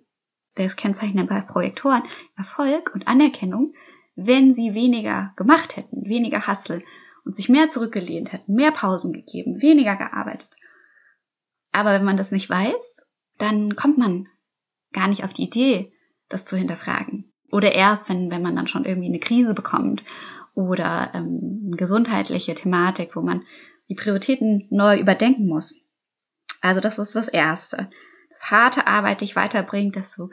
das 0.55 0.77
Kennzeichen 0.77 1.27
bei 1.27 1.41
Projektoren, 1.41 2.03
Erfolg 2.37 2.95
und 2.95 3.09
Anerkennung, 3.09 3.75
wenn 4.15 4.55
sie 4.55 4.75
weniger 4.75 5.33
gemacht 5.37 5.77
hätten, 5.77 6.05
weniger 6.09 6.47
Hustle 6.47 6.83
und 7.25 7.37
sich 7.37 7.49
mehr 7.49 7.71
zurückgelehnt 7.71 8.33
hätten, 8.33 8.55
mehr 8.55 8.71
Pausen 8.71 9.13
gegeben, 9.13 9.61
weniger 9.63 9.97
gearbeitet. 9.97 10.51
Aber 11.73 11.93
wenn 11.93 12.05
man 12.05 12.17
das 12.17 12.31
nicht 12.31 12.49
weiß, 12.49 13.07
dann 13.39 13.75
kommt 13.75 13.99
man 13.99 14.29
gar 14.93 15.09
nicht 15.09 15.25
auf 15.25 15.33
die 15.33 15.45
Idee, 15.45 15.93
das 16.29 16.45
zu 16.45 16.57
hinterfragen. 16.57 17.33
Oder 17.51 17.73
erst, 17.73 18.09
wenn, 18.09 18.31
wenn 18.31 18.43
man 18.43 18.55
dann 18.55 18.69
schon 18.69 18.85
irgendwie 18.85 19.09
eine 19.09 19.19
Krise 19.19 19.55
bekommt 19.55 20.05
oder 20.55 21.11
ähm, 21.15 21.63
eine 21.67 21.77
gesundheitliche 21.77 22.55
Thematik, 22.55 23.17
wo 23.17 23.23
man 23.23 23.43
die 23.89 23.95
Prioritäten 23.95 24.67
neu 24.71 25.01
überdenken 25.01 25.47
muss. 25.47 25.75
Also 26.61 26.81
das 26.81 26.99
ist 26.99 27.17
das 27.17 27.29
Erste. 27.29 27.91
Das 28.35 28.51
harte 28.51 28.89
Arbeit 28.89 29.21
dich 29.21 29.37
weiterbringt, 29.37 29.95
dass 29.95 30.15
du 30.15 30.29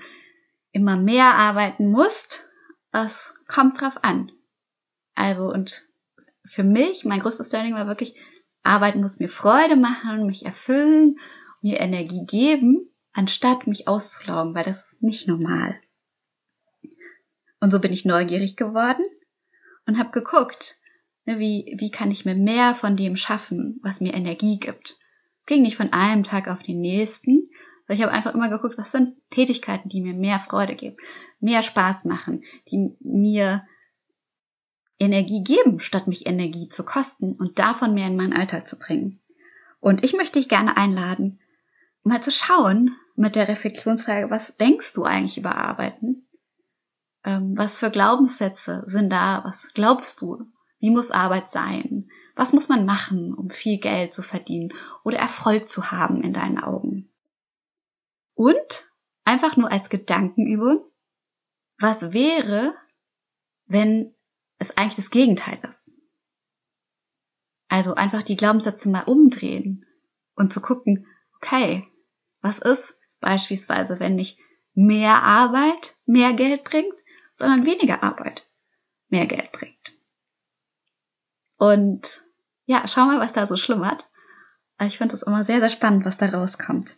immer 0.71 0.97
mehr 0.97 1.35
arbeiten 1.35 1.91
musst, 1.91 2.49
das 2.91 3.31
kommt 3.47 3.79
drauf 3.79 4.03
an. 4.03 4.31
Also 5.13 5.51
und 5.51 5.87
für 6.45 6.63
mich, 6.63 7.05
mein 7.05 7.19
größtes 7.19 7.51
Learning 7.51 7.75
war 7.75 7.85
wirklich, 7.85 8.15
Arbeiten 8.63 9.01
muss 9.01 9.19
mir 9.19 9.29
Freude 9.29 9.75
machen, 9.75 10.25
mich 10.25 10.45
erfüllen, 10.45 11.19
mir 11.61 11.79
Energie 11.79 12.25
geben, 12.25 12.89
anstatt 13.13 13.67
mich 13.67 13.87
auszulaugen, 13.87 14.55
weil 14.55 14.63
das 14.63 14.93
ist 14.93 15.03
nicht 15.03 15.27
normal. 15.27 15.79
Und 17.59 17.71
so 17.71 17.79
bin 17.79 17.93
ich 17.93 18.03
neugierig 18.03 18.55
geworden 18.57 19.05
und 19.85 19.99
habe 19.99 20.09
geguckt, 20.09 20.79
ne, 21.25 21.37
wie, 21.37 21.75
wie 21.77 21.91
kann 21.91 22.09
ich 22.09 22.25
mir 22.25 22.35
mehr 22.35 22.73
von 22.73 22.97
dem 22.97 23.15
schaffen, 23.15 23.79
was 23.83 24.01
mir 24.01 24.15
Energie 24.15 24.59
gibt. 24.59 24.97
Es 25.41 25.45
ging 25.45 25.61
nicht 25.61 25.77
von 25.77 25.93
einem 25.93 26.23
Tag 26.23 26.47
auf 26.47 26.63
den 26.63 26.81
nächsten, 26.81 27.43
sondern 27.91 27.97
ich 27.97 28.03
habe 28.03 28.13
einfach 28.13 28.33
immer 28.33 28.49
geguckt, 28.49 28.77
was 28.77 28.91
sind 28.91 29.17
Tätigkeiten, 29.31 29.89
die 29.89 30.01
mir 30.01 30.13
mehr 30.13 30.39
Freude 30.39 30.75
geben, 30.75 30.95
mehr 31.41 31.61
Spaß 31.61 32.05
machen, 32.05 32.43
die 32.69 32.95
mir 33.01 33.65
Energie 34.97 35.43
geben, 35.43 35.79
statt 35.79 36.07
mich 36.07 36.25
Energie 36.25 36.69
zu 36.69 36.85
kosten 36.85 37.33
und 37.33 37.59
davon 37.59 37.93
mehr 37.93 38.07
in 38.07 38.15
meinen 38.15 38.33
Alltag 38.33 38.67
zu 38.67 38.77
bringen. 38.77 39.19
Und 39.81 40.05
ich 40.05 40.13
möchte 40.13 40.39
dich 40.39 40.47
gerne 40.47 40.77
einladen, 40.77 41.39
mal 42.03 42.21
zu 42.21 42.31
schauen 42.31 42.95
mit 43.15 43.35
der 43.35 43.49
Reflexionsfrage, 43.49 44.29
was 44.29 44.55
denkst 44.55 44.93
du 44.93 45.03
eigentlich 45.03 45.37
über 45.37 45.55
Arbeiten? 45.55 46.27
Ähm, 47.25 47.55
was 47.57 47.77
für 47.77 47.91
Glaubenssätze 47.91 48.83
sind 48.85 49.11
da? 49.11 49.41
Was 49.43 49.73
glaubst 49.73 50.21
du? 50.21 50.45
Wie 50.79 50.91
muss 50.91 51.11
Arbeit 51.11 51.49
sein? 51.49 52.09
Was 52.35 52.53
muss 52.53 52.69
man 52.69 52.85
machen, 52.85 53.33
um 53.33 53.49
viel 53.49 53.79
Geld 53.79 54.13
zu 54.13 54.21
verdienen 54.21 54.71
oder 55.03 55.17
Erfolg 55.17 55.67
zu 55.67 55.91
haben 55.91 56.23
in 56.23 56.33
deinen 56.33 56.57
Augen? 56.57 57.10
Und 58.41 58.91
einfach 59.23 59.55
nur 59.55 59.71
als 59.71 59.91
Gedankenübung, 59.91 60.83
was 61.77 62.11
wäre, 62.11 62.73
wenn 63.65 64.15
es 64.57 64.75
eigentlich 64.75 64.95
das 64.95 65.11
Gegenteil 65.11 65.59
ist. 65.69 65.93
Also 67.67 67.93
einfach 67.93 68.23
die 68.23 68.35
Glaubenssätze 68.35 68.89
mal 68.89 69.03
umdrehen 69.03 69.85
und 70.33 70.51
zu 70.51 70.59
gucken, 70.59 71.05
okay, 71.35 71.87
was 72.41 72.57
ist 72.57 72.97
beispielsweise, 73.19 73.99
wenn 73.99 74.15
nicht 74.15 74.39
mehr 74.73 75.21
Arbeit 75.21 75.95
mehr 76.05 76.33
Geld 76.33 76.63
bringt, 76.63 76.95
sondern 77.33 77.67
weniger 77.67 78.01
Arbeit 78.01 78.49
mehr 79.09 79.27
Geld 79.27 79.51
bringt. 79.51 79.93
Und 81.57 82.23
ja, 82.65 82.87
schau 82.87 83.05
mal, 83.05 83.19
was 83.19 83.33
da 83.33 83.45
so 83.45 83.55
schlummert. 83.55 84.09
Ich 84.79 84.97
finde 84.97 85.13
es 85.13 85.21
immer 85.21 85.43
sehr, 85.43 85.59
sehr 85.59 85.69
spannend, 85.69 86.05
was 86.05 86.17
da 86.17 86.25
rauskommt. 86.25 86.97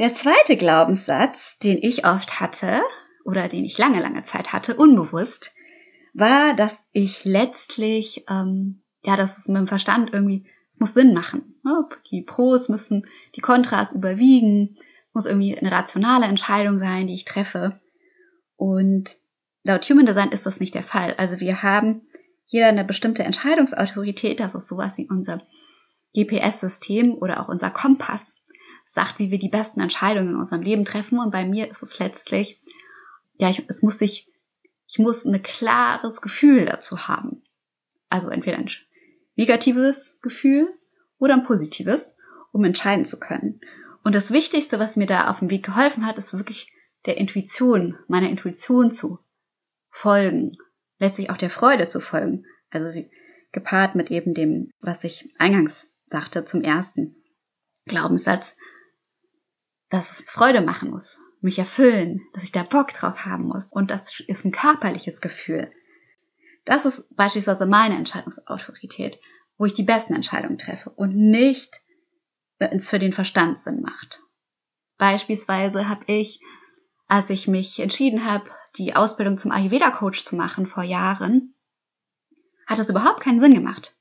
Der 0.00 0.14
zweite 0.14 0.56
Glaubenssatz, 0.56 1.58
den 1.58 1.76
ich 1.82 2.06
oft 2.06 2.40
hatte, 2.40 2.80
oder 3.26 3.48
den 3.48 3.66
ich 3.66 3.76
lange, 3.76 4.00
lange 4.00 4.24
Zeit 4.24 4.50
hatte, 4.50 4.74
unbewusst, 4.74 5.52
war, 6.14 6.54
dass 6.54 6.82
ich 6.92 7.26
letztlich, 7.26 8.24
ähm, 8.30 8.80
ja, 9.04 9.18
dass 9.18 9.36
es 9.36 9.46
mit 9.46 9.58
dem 9.58 9.66
Verstand 9.66 10.10
irgendwie, 10.14 10.46
es 10.72 10.80
muss 10.80 10.94
Sinn 10.94 11.12
machen. 11.12 11.60
Ne? 11.64 11.86
Die 12.10 12.22
Pros 12.22 12.70
müssen 12.70 13.06
die 13.36 13.42
Kontras 13.42 13.92
überwiegen, 13.92 14.78
muss 15.12 15.26
irgendwie 15.26 15.58
eine 15.58 15.70
rationale 15.70 16.24
Entscheidung 16.24 16.78
sein, 16.78 17.06
die 17.06 17.14
ich 17.14 17.26
treffe. 17.26 17.78
Und 18.56 19.18
laut 19.64 19.84
Human 19.90 20.06
Design 20.06 20.30
ist 20.30 20.46
das 20.46 20.60
nicht 20.60 20.74
der 20.74 20.82
Fall. 20.82 21.14
Also 21.18 21.40
wir 21.40 21.62
haben 21.62 22.08
jeder 22.46 22.68
eine 22.68 22.84
bestimmte 22.84 23.22
Entscheidungsautorität, 23.22 24.40
das 24.40 24.54
ist 24.54 24.66
sowas 24.66 24.96
wie 24.96 25.10
unser 25.10 25.42
GPS-System 26.14 27.18
oder 27.18 27.40
auch 27.40 27.48
unser 27.48 27.70
Kompass, 27.70 28.39
sagt, 28.84 29.18
wie 29.18 29.30
wir 29.30 29.38
die 29.38 29.48
besten 29.48 29.80
Entscheidungen 29.80 30.30
in 30.30 30.36
unserem 30.36 30.62
Leben 30.62 30.84
treffen. 30.84 31.18
Und 31.18 31.30
bei 31.30 31.44
mir 31.44 31.70
ist 31.70 31.82
es 31.82 31.98
letztlich 31.98 32.60
ja, 33.40 33.48
ich, 33.48 33.64
es 33.68 33.82
muss 33.82 33.98
sich, 33.98 34.30
ich 34.86 34.98
muss 34.98 35.24
ein 35.24 35.42
klares 35.42 36.20
Gefühl 36.20 36.66
dazu 36.66 37.08
haben. 37.08 37.42
Also 38.10 38.28
entweder 38.28 38.58
ein 38.58 38.70
negatives 39.34 40.20
Gefühl 40.20 40.68
oder 41.18 41.34
ein 41.34 41.44
positives, 41.44 42.18
um 42.52 42.64
entscheiden 42.64 43.06
zu 43.06 43.18
können. 43.18 43.60
Und 44.04 44.14
das 44.14 44.30
Wichtigste, 44.30 44.78
was 44.78 44.96
mir 44.96 45.06
da 45.06 45.30
auf 45.30 45.38
dem 45.38 45.50
Weg 45.50 45.64
geholfen 45.64 46.06
hat, 46.06 46.18
ist 46.18 46.34
wirklich 46.34 46.70
der 47.06 47.16
Intuition, 47.16 47.98
meiner 48.08 48.28
Intuition 48.28 48.90
zu 48.90 49.18
folgen, 49.88 50.52
letztlich 50.98 51.30
auch 51.30 51.38
der 51.38 51.50
Freude 51.50 51.88
zu 51.88 52.00
folgen. 52.00 52.44
Also 52.68 52.90
gepaart 53.52 53.94
mit 53.94 54.10
eben 54.10 54.34
dem, 54.34 54.70
was 54.80 55.02
ich 55.02 55.32
eingangs 55.38 55.88
sagte 56.10 56.44
zum 56.44 56.60
ersten 56.60 57.16
Glaubenssatz, 57.86 58.56
dass 59.88 60.10
es 60.10 60.30
Freude 60.30 60.60
machen 60.60 60.90
muss 60.90 61.18
mich 61.40 61.58
erfüllen, 61.58 62.20
dass 62.32 62.42
ich 62.42 62.52
da 62.52 62.62
Bock 62.62 62.92
drauf 62.92 63.24
haben 63.24 63.44
muss. 63.44 63.66
Und 63.70 63.90
das 63.90 64.20
ist 64.20 64.44
ein 64.44 64.52
körperliches 64.52 65.20
Gefühl. 65.20 65.72
Das 66.64 66.84
ist 66.84 67.14
beispielsweise 67.16 67.66
meine 67.66 67.96
Entscheidungsautorität, 67.96 69.18
wo 69.56 69.64
ich 69.64 69.74
die 69.74 69.82
besten 69.82 70.14
Entscheidungen 70.14 70.58
treffe 70.58 70.90
und 70.90 71.16
nicht, 71.16 71.80
wenn 72.58 72.76
es 72.76 72.88
für 72.88 72.98
den 72.98 73.12
Verstand 73.12 73.58
Sinn 73.58 73.80
macht. 73.80 74.22
Beispielsweise 74.98 75.88
habe 75.88 76.04
ich, 76.06 76.40
als 77.06 77.30
ich 77.30 77.48
mich 77.48 77.80
entschieden 77.80 78.24
habe, 78.24 78.50
die 78.76 78.94
Ausbildung 78.94 79.38
zum 79.38 79.50
Ayurveda-Coach 79.50 80.24
zu 80.24 80.36
machen 80.36 80.66
vor 80.66 80.82
Jahren, 80.82 81.54
hat 82.66 82.78
es 82.78 82.90
überhaupt 82.90 83.20
keinen 83.20 83.40
Sinn 83.40 83.54
gemacht. 83.54 83.96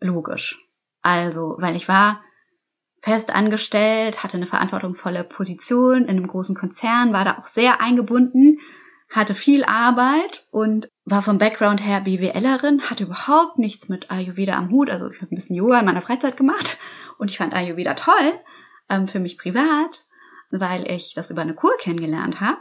Logisch. 0.00 0.58
Also, 1.02 1.56
weil 1.58 1.76
ich 1.76 1.88
war 1.88 2.22
fest 3.02 3.34
angestellt, 3.34 4.22
hatte 4.22 4.36
eine 4.36 4.46
verantwortungsvolle 4.46 5.24
Position 5.24 6.02
in 6.02 6.10
einem 6.10 6.26
großen 6.26 6.54
Konzern, 6.54 7.12
war 7.12 7.24
da 7.24 7.38
auch 7.38 7.46
sehr 7.46 7.80
eingebunden, 7.80 8.58
hatte 9.08 9.34
viel 9.34 9.64
Arbeit 9.64 10.46
und 10.50 10.88
war 11.04 11.22
vom 11.22 11.38
Background 11.38 11.84
her 11.84 12.02
BWLerin, 12.02 12.82
hatte 12.90 13.04
überhaupt 13.04 13.58
nichts 13.58 13.88
mit 13.88 14.10
Ayurveda 14.10 14.54
am 14.56 14.70
Hut. 14.70 14.90
Also 14.90 15.10
ich 15.10 15.20
habe 15.20 15.34
ein 15.34 15.36
bisschen 15.36 15.56
Yoga 15.56 15.80
in 15.80 15.86
meiner 15.86 16.02
Freizeit 16.02 16.36
gemacht 16.36 16.78
und 17.18 17.30
ich 17.30 17.38
fand 17.38 17.54
Ayurveda 17.54 17.94
toll, 17.94 18.38
ähm, 18.88 19.08
für 19.08 19.18
mich 19.18 19.38
privat, 19.38 20.04
weil 20.50 20.90
ich 20.90 21.14
das 21.14 21.30
über 21.30 21.42
eine 21.42 21.54
Kur 21.54 21.72
kennengelernt 21.78 22.40
habe. 22.40 22.60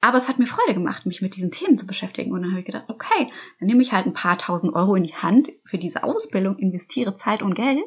Aber 0.00 0.16
es 0.16 0.28
hat 0.28 0.38
mir 0.38 0.46
Freude 0.46 0.74
gemacht, 0.74 1.04
mich 1.04 1.20
mit 1.20 1.36
diesen 1.36 1.50
Themen 1.50 1.76
zu 1.76 1.86
beschäftigen. 1.86 2.32
Und 2.32 2.42
dann 2.42 2.50
habe 2.52 2.60
ich 2.60 2.66
gedacht, 2.66 2.86
okay, 2.88 3.26
dann 3.58 3.66
nehme 3.66 3.82
ich 3.82 3.92
halt 3.92 4.06
ein 4.06 4.14
paar 4.14 4.38
tausend 4.38 4.74
Euro 4.74 4.94
in 4.94 5.02
die 5.02 5.14
Hand 5.14 5.52
für 5.64 5.78
diese 5.78 6.02
Ausbildung, 6.04 6.56
investiere 6.56 7.16
Zeit 7.16 7.42
und 7.42 7.54
Geld. 7.54 7.84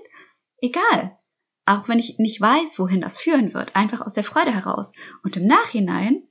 Egal, 0.62 1.18
auch 1.66 1.88
wenn 1.88 2.00
ich 2.00 2.20
nicht 2.20 2.40
weiß, 2.40 2.78
wohin 2.78 3.02
das 3.02 3.20
führen 3.20 3.54
wird, 3.54 3.76
einfach 3.76 4.02
aus 4.02 4.14
der 4.14 4.24
Freude 4.24 4.54
heraus. 4.54 4.92
Und 5.24 5.38
im 5.38 5.48
Nachhinein 5.48 6.24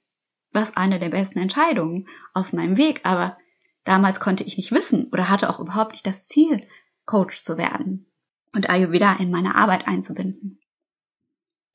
war 0.52 0.62
es 0.62 0.76
eine 0.76 0.98
der 0.98 1.08
besten 1.08 1.38
Entscheidungen 1.38 2.06
auf 2.34 2.52
meinem 2.52 2.76
Weg, 2.76 3.00
aber 3.04 3.36
damals 3.84 4.20
konnte 4.20 4.44
ich 4.44 4.56
nicht 4.56 4.72
wissen 4.72 5.08
oder 5.10 5.28
hatte 5.28 5.50
auch 5.50 5.58
überhaupt 5.58 5.92
nicht 5.92 6.06
das 6.06 6.28
Ziel, 6.28 6.66
Coach 7.06 7.42
zu 7.42 7.58
werden 7.58 8.12
und 8.52 8.70
Ayurveda 8.70 9.14
in 9.14 9.30
meine 9.30 9.56
Arbeit 9.56 9.88
einzubinden. 9.88 10.60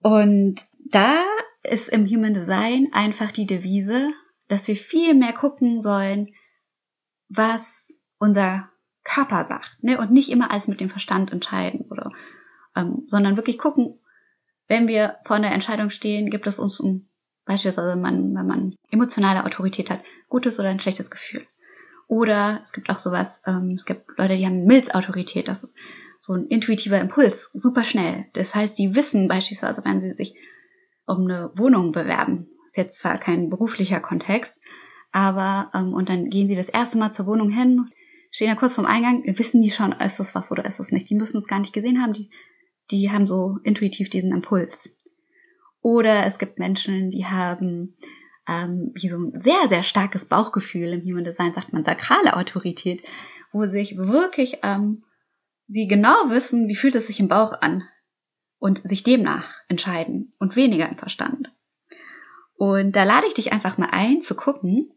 Und 0.02 0.64
da 0.86 1.16
ist 1.68 1.90
im 1.90 2.06
Human 2.08 2.34
Design 2.34 2.90
einfach 2.92 3.32
die 3.32 3.46
Devise, 3.46 4.14
dass 4.48 4.68
wir 4.68 4.76
viel 4.76 5.14
mehr 5.14 5.34
gucken 5.34 5.82
sollen, 5.82 6.34
was 7.30 8.00
unser 8.18 8.70
Körper 9.04 9.44
sagt, 9.44 9.84
ne? 9.84 10.00
und 10.00 10.12
nicht 10.12 10.30
immer 10.30 10.52
als 10.52 10.68
mit 10.68 10.80
dem 10.80 10.90
Verstand 10.90 11.32
entscheiden 11.32 11.86
oder 11.90 12.12
ähm, 12.76 13.04
sondern 13.08 13.36
wirklich 13.36 13.58
gucken, 13.58 14.00
wenn 14.68 14.88
wir 14.88 15.18
vor 15.26 15.38
einer 15.38 15.52
Entscheidung 15.52 15.90
stehen, 15.90 16.30
gibt 16.30 16.48
es 16.48 16.60
uns 16.60 16.80
ein, 16.80 17.10
beispielsweise, 17.46 17.96
man, 17.96 18.36
wenn 18.36 18.48
man 18.48 18.76
emotionale 18.92 19.46
Autorität 19.46 19.90
hat, 19.90 20.02
gutes 20.30 20.60
oder 20.60 20.70
ein 20.70 20.80
schlechtes 20.80 21.10
Gefühl. 21.10 21.48
Oder 22.08 22.62
es 22.64 22.74
gibt 22.74 22.90
auch 22.90 23.00
sowas, 23.00 23.42
ähm, 23.46 23.72
es 23.76 23.86
gibt 23.86 24.18
Leute, 24.18 24.38
die 24.38 24.46
haben 24.46 24.66
Milzautorität, 24.66 25.48
das 25.48 25.64
ist 25.64 25.76
so 26.22 26.34
ein 26.34 26.48
intuitiver 26.48 27.00
Impuls, 27.00 27.50
super 27.54 27.84
schnell. 27.84 28.26
Das 28.34 28.56
heißt, 28.56 28.78
die 28.78 28.96
wissen 28.96 29.28
beispielsweise, 29.28 29.84
wenn 29.86 30.00
sie 30.00 30.12
sich 30.12 30.36
um 31.08 31.24
eine 31.24 31.52
Wohnung 31.56 31.92
bewerben, 31.92 32.48
ist 32.68 32.78
jetzt 32.78 33.00
zwar 33.00 33.18
kein 33.18 33.50
beruflicher 33.50 34.00
Kontext, 34.00 34.60
aber 35.12 35.72
ähm, 35.74 35.94
und 35.94 36.10
dann 36.10 36.30
gehen 36.30 36.48
sie 36.48 36.56
das 36.56 36.70
erste 36.70 36.98
Mal 36.98 37.14
zur 37.14 37.26
Wohnung 37.26 37.50
hin, 37.50 37.90
stehen 38.30 38.50
da 38.50 38.56
kurz 38.56 38.76
vorm 38.76 38.86
Eingang, 38.86 39.24
wissen 39.26 39.62
die 39.62 39.72
schon, 39.72 39.94
ist 39.94 40.20
das 40.20 40.36
was 40.36 40.52
oder 40.52 40.66
ist 40.66 40.80
das 40.80 40.92
nicht. 40.92 41.10
Die 41.10 41.16
müssen 41.16 41.38
es 41.38 41.48
gar 41.48 41.60
nicht 41.60 41.74
gesehen 41.74 42.02
haben, 42.02 42.14
die, 42.14 42.30
die 42.92 43.10
haben 43.10 43.26
so 43.26 43.58
intuitiv 43.64 44.10
diesen 44.10 44.32
Impuls. 44.32 44.96
Oder 45.82 46.26
es 46.26 46.38
gibt 46.38 46.60
Menschen, 46.60 47.10
die 47.10 47.26
haben 47.26 47.96
ähm, 48.48 48.92
wie 48.96 49.08
so 49.08 49.18
ein 49.18 49.40
sehr, 49.40 49.68
sehr 49.70 49.84
starkes 49.84 50.26
Bauchgefühl. 50.26 50.90
Im 50.90 51.02
Human 51.04 51.24
Design 51.24 51.54
sagt 51.54 51.72
man 51.72 51.84
sakrale 51.84 52.36
Autorität, 52.36 53.02
wo 53.54 53.66
sich 53.66 53.98
wirklich 53.98 54.60
ähm, 54.64 55.04
sie 55.68 55.88
genau 55.88 56.30
wissen, 56.30 56.68
wie 56.68 56.76
fühlt 56.76 56.96
es 56.96 57.08
sich 57.08 57.20
im 57.20 57.30
Bauch 57.30 57.54
an 57.62 57.84
und 58.60 58.88
sich 58.88 59.04
demnach 59.04 59.48
entscheiden 59.68 60.34
und 60.40 60.56
weniger 60.56 60.90
im 60.90 60.98
Verstand. 60.98 61.52
Und 62.56 62.96
da 62.96 63.04
lade 63.04 63.28
ich 63.28 63.36
dich 63.36 63.52
einfach 63.54 63.78
mal 63.78 63.90
ein 63.92 64.22
zu 64.22 64.36
gucken, 64.36 64.92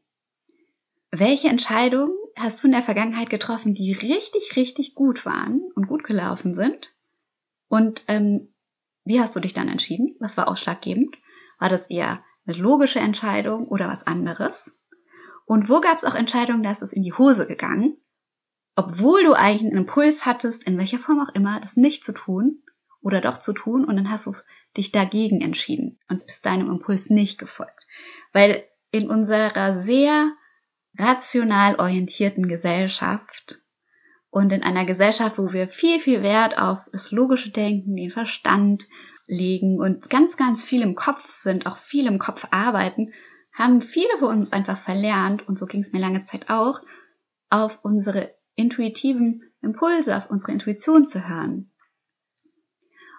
welche 1.11 1.49
Entscheidungen 1.49 2.15
hast 2.37 2.63
du 2.63 2.69
in 2.69 2.73
der 2.73 2.83
Vergangenheit 2.83 3.29
getroffen, 3.29 3.75
die 3.75 3.93
richtig, 3.93 4.57
richtig 4.57 4.95
gut 4.95 5.27
waren 5.27 5.61
und 5.75 5.89
gut 5.89 6.05
gelaufen 6.05 6.55
sind? 6.55 6.95
Und 7.69 8.05
ähm, 8.09 8.55
wie 9.05 9.21
hast 9.21 9.37
du 9.37 9.41
dich 9.41 9.53
dann 9.53 9.69
entschieden? 9.69 10.17
Was 10.21 10.37
war 10.37 10.49
ausschlaggebend? 10.49 11.17
War 11.59 11.69
das 11.69 11.91
eher 11.91 12.25
eine 12.47 12.57
logische 12.57 13.01
Entscheidung 13.01 13.69
oder 13.69 13.89
was 13.89 14.07
anderes? 14.07 14.79
Und 15.45 15.69
wo 15.69 15.81
gab 15.81 15.99
es 15.99 16.05
auch 16.05 16.15
Entscheidungen, 16.15 16.63
da 16.63 16.71
ist 16.71 16.83
es 16.83 16.93
in 16.93 17.03
die 17.03 17.13
Hose 17.13 17.47
gegangen, 17.47 17.97
obwohl 18.77 19.25
du 19.25 19.35
eigentlich 19.35 19.63
einen 19.63 19.79
Impuls 19.79 20.25
hattest, 20.25 20.65
in 20.65 20.79
welcher 20.79 20.99
Form 20.99 21.21
auch 21.21 21.35
immer, 21.35 21.61
das 21.61 21.77
nicht 21.77 22.05
zu 22.05 22.13
tun 22.13 22.63
oder 23.03 23.21
doch 23.21 23.39
zu 23.39 23.53
tun 23.53 23.85
und 23.85 23.97
dann 23.97 24.11
hast 24.11 24.27
du 24.27 24.35
dich 24.77 24.93
dagegen 24.93 25.41
entschieden 25.41 25.99
und 26.09 26.27
bist 26.27 26.45
deinem 26.45 26.69
Impuls 26.69 27.11
nicht 27.11 27.39
gefolgt. 27.39 27.87
Weil 28.33 28.65
in 28.91 29.09
unserer 29.09 29.81
sehr 29.81 30.33
rational 30.99 31.77
orientierten 31.77 32.49
Gesellschaft 32.49 33.59
und 34.31 34.53
in 34.53 34.63
einer 34.63 34.85
Gesellschaft, 34.85 35.39
wo 35.39 35.53
wir 35.53 35.69
viel, 35.69 35.99
viel 35.99 36.23
Wert 36.23 36.59
auf 36.59 36.79
das 36.93 37.11
logische 37.11 37.51
Denken, 37.51 37.97
den 37.97 38.11
Verstand 38.11 38.87
legen 39.27 39.81
und 39.81 40.11
ganz, 40.11 40.37
ganz 40.37 40.65
viel 40.65 40.83
im 40.83 40.95
Kopf 40.95 41.29
sind, 41.29 41.67
auch 41.67 41.77
viel 41.77 42.07
im 42.07 42.19
Kopf 42.19 42.49
arbeiten, 42.51 43.13
haben 43.53 43.81
viele 43.81 44.19
von 44.19 44.39
uns 44.39 44.53
einfach 44.53 44.79
verlernt, 44.79 45.47
und 45.49 45.59
so 45.59 45.67
ging 45.67 45.83
es 45.83 45.93
mir 45.93 46.01
lange 46.01 46.25
Zeit 46.25 46.49
auch, 46.51 46.81
auf 47.49 47.81
unsere 47.83 48.35
intuitiven 48.55 49.43
Impulse, 49.63 50.17
auf 50.17 50.31
unsere 50.31 50.53
Intuition 50.53 51.09
zu 51.09 51.29
hören. 51.29 51.70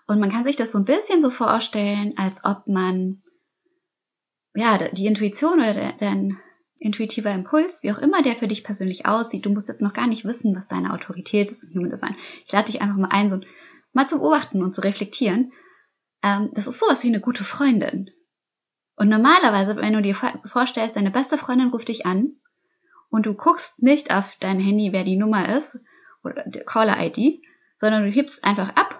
Und 0.07 0.19
man 0.19 0.31
kann 0.31 0.45
sich 0.45 0.55
das 0.55 0.71
so 0.71 0.77
ein 0.77 0.85
bisschen 0.85 1.21
so 1.21 1.29
vorstellen, 1.29 2.13
als 2.17 2.43
ob 2.43 2.67
man 2.67 3.21
ja 4.53 4.77
die 4.89 5.05
Intuition 5.05 5.59
oder 5.59 5.93
dein 5.97 6.37
intuitiver 6.79 7.31
Impuls, 7.31 7.83
wie 7.83 7.91
auch 7.91 7.99
immer 7.99 8.23
der 8.23 8.35
für 8.35 8.47
dich 8.47 8.63
persönlich 8.63 9.05
aussieht, 9.05 9.45
du 9.45 9.51
musst 9.51 9.67
jetzt 9.67 9.81
noch 9.81 9.93
gar 9.93 10.07
nicht 10.07 10.25
wissen, 10.25 10.55
was 10.55 10.67
deine 10.67 10.93
Autorität 10.93 11.51
ist 11.51 11.63
im 11.63 11.75
Human 11.75 11.91
Design. 11.91 12.15
Ich 12.45 12.51
lade 12.51 12.71
dich 12.71 12.81
einfach 12.81 12.97
mal 12.97 13.09
ein, 13.11 13.29
so 13.29 13.39
mal 13.93 14.07
zu 14.07 14.17
beobachten 14.17 14.63
und 14.63 14.73
zu 14.73 14.81
reflektieren. 14.81 15.51
Ähm, 16.23 16.49
das 16.53 16.67
ist 16.67 16.79
sowas 16.79 17.03
wie 17.03 17.09
eine 17.09 17.19
gute 17.19 17.43
Freundin. 17.43 18.09
Und 18.95 19.09
normalerweise, 19.09 19.75
wenn 19.77 19.93
du 19.93 20.01
dir 20.01 20.15
vorstellst, 20.15 20.95
deine 20.95 21.11
beste 21.11 21.37
Freundin 21.37 21.69
ruft 21.69 21.87
dich 21.87 22.05
an 22.05 22.33
und 23.09 23.25
du 23.25 23.33
guckst 23.33 23.81
nicht 23.81 24.13
auf 24.13 24.37
dein 24.39 24.59
Handy, 24.59 24.91
wer 24.91 25.03
die 25.03 25.17
Nummer 25.17 25.55
ist 25.55 25.79
oder 26.23 26.43
die 26.47 26.59
Caller-ID, 26.59 27.41
sondern 27.77 28.03
du 28.03 28.09
hebst 28.09 28.43
einfach 28.43 28.69
ab 28.75 28.90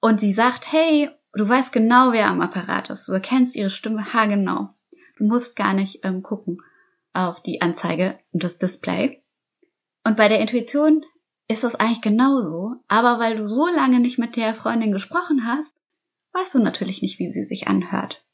und 0.00 0.20
sie 0.20 0.32
sagt, 0.32 0.72
hey, 0.72 1.10
du 1.34 1.48
weißt 1.48 1.72
genau, 1.72 2.12
wer 2.12 2.28
am 2.28 2.40
Apparat 2.40 2.90
ist. 2.90 3.06
Du 3.08 3.12
erkennst 3.12 3.54
ihre 3.54 3.70
Stimme 3.70 4.12
haargenau. 4.12 4.70
Du 5.18 5.24
musst 5.24 5.56
gar 5.56 5.74
nicht 5.74 6.04
ähm, 6.04 6.22
gucken 6.22 6.58
auf 7.12 7.42
die 7.42 7.60
Anzeige 7.60 8.18
und 8.32 8.42
das 8.42 8.58
Display. 8.58 9.22
Und 10.04 10.16
bei 10.16 10.28
der 10.28 10.40
Intuition 10.40 11.04
ist 11.48 11.64
das 11.64 11.74
eigentlich 11.74 12.00
genauso, 12.00 12.76
aber 12.88 13.18
weil 13.18 13.36
du 13.36 13.48
so 13.48 13.66
lange 13.66 14.00
nicht 14.00 14.18
mit 14.18 14.36
der 14.36 14.54
Freundin 14.54 14.92
gesprochen 14.92 15.44
hast, 15.46 15.74
weißt 16.32 16.54
du 16.54 16.60
natürlich 16.60 17.02
nicht, 17.02 17.18
wie 17.18 17.30
sie 17.32 17.44
sich 17.44 17.68
anhört. 17.68 18.24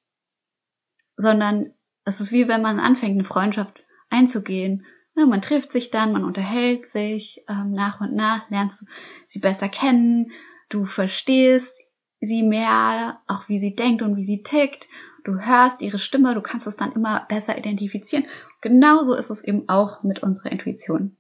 Sondern 1.17 1.73
es 2.05 2.21
ist 2.21 2.31
wie 2.31 2.47
wenn 2.47 2.62
man 2.62 2.79
anfängt, 2.79 3.14
eine 3.14 3.25
Freundschaft 3.25 3.83
einzugehen. 4.11 4.85
Ja, 5.17 5.25
man 5.25 5.41
trifft 5.41 5.73
sich 5.73 5.91
dann, 5.91 6.12
man 6.12 6.25
unterhält 6.25 6.88
sich, 6.91 7.43
ähm, 7.49 7.73
nach 7.73 8.01
und 8.03 8.14
nach 8.14 8.51
lernst 8.51 8.83
du 8.83 8.87
sie 9.27 9.38
besser 9.38 9.71
kennen, 9.71 10.31
du 10.69 10.85
verstehst 10.85 11.81
sie 12.21 12.43
mehr, 12.43 13.21
auch 13.27 13.49
wie 13.49 13.59
sie 13.59 13.75
denkt 13.75 14.03
und 14.03 14.17
wie 14.17 14.25
sie 14.25 14.43
tickt. 14.43 14.89
Du 15.25 15.41
hörst 15.41 15.83
ihre 15.83 15.99
Stimme, 15.99 16.35
du 16.35 16.41
kannst 16.41 16.67
es 16.67 16.77
dann 16.77 16.93
immer 16.93 17.27
besser 17.29 17.59
identifizieren. 17.59 18.27
Genauso 18.61 19.15
ist 19.15 19.31
es 19.31 19.43
eben 19.43 19.69
auch 19.69 20.03
mit 20.03 20.23
unserer 20.23 20.53
Intuition 20.53 21.17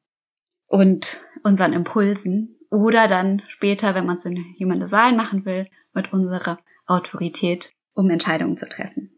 und 0.66 1.20
unseren 1.42 1.72
Impulsen 1.72 2.56
oder 2.70 3.08
dann 3.08 3.42
später, 3.48 3.94
wenn 3.94 4.06
man 4.06 4.16
es 4.16 4.24
in 4.24 4.36
Human 4.60 4.80
Design 4.80 5.16
machen 5.16 5.44
will, 5.44 5.68
mit 5.92 6.12
unserer 6.12 6.58
Autorität, 6.86 7.72
um 7.94 8.10
Entscheidungen 8.10 8.56
zu 8.56 8.68
treffen. 8.68 9.10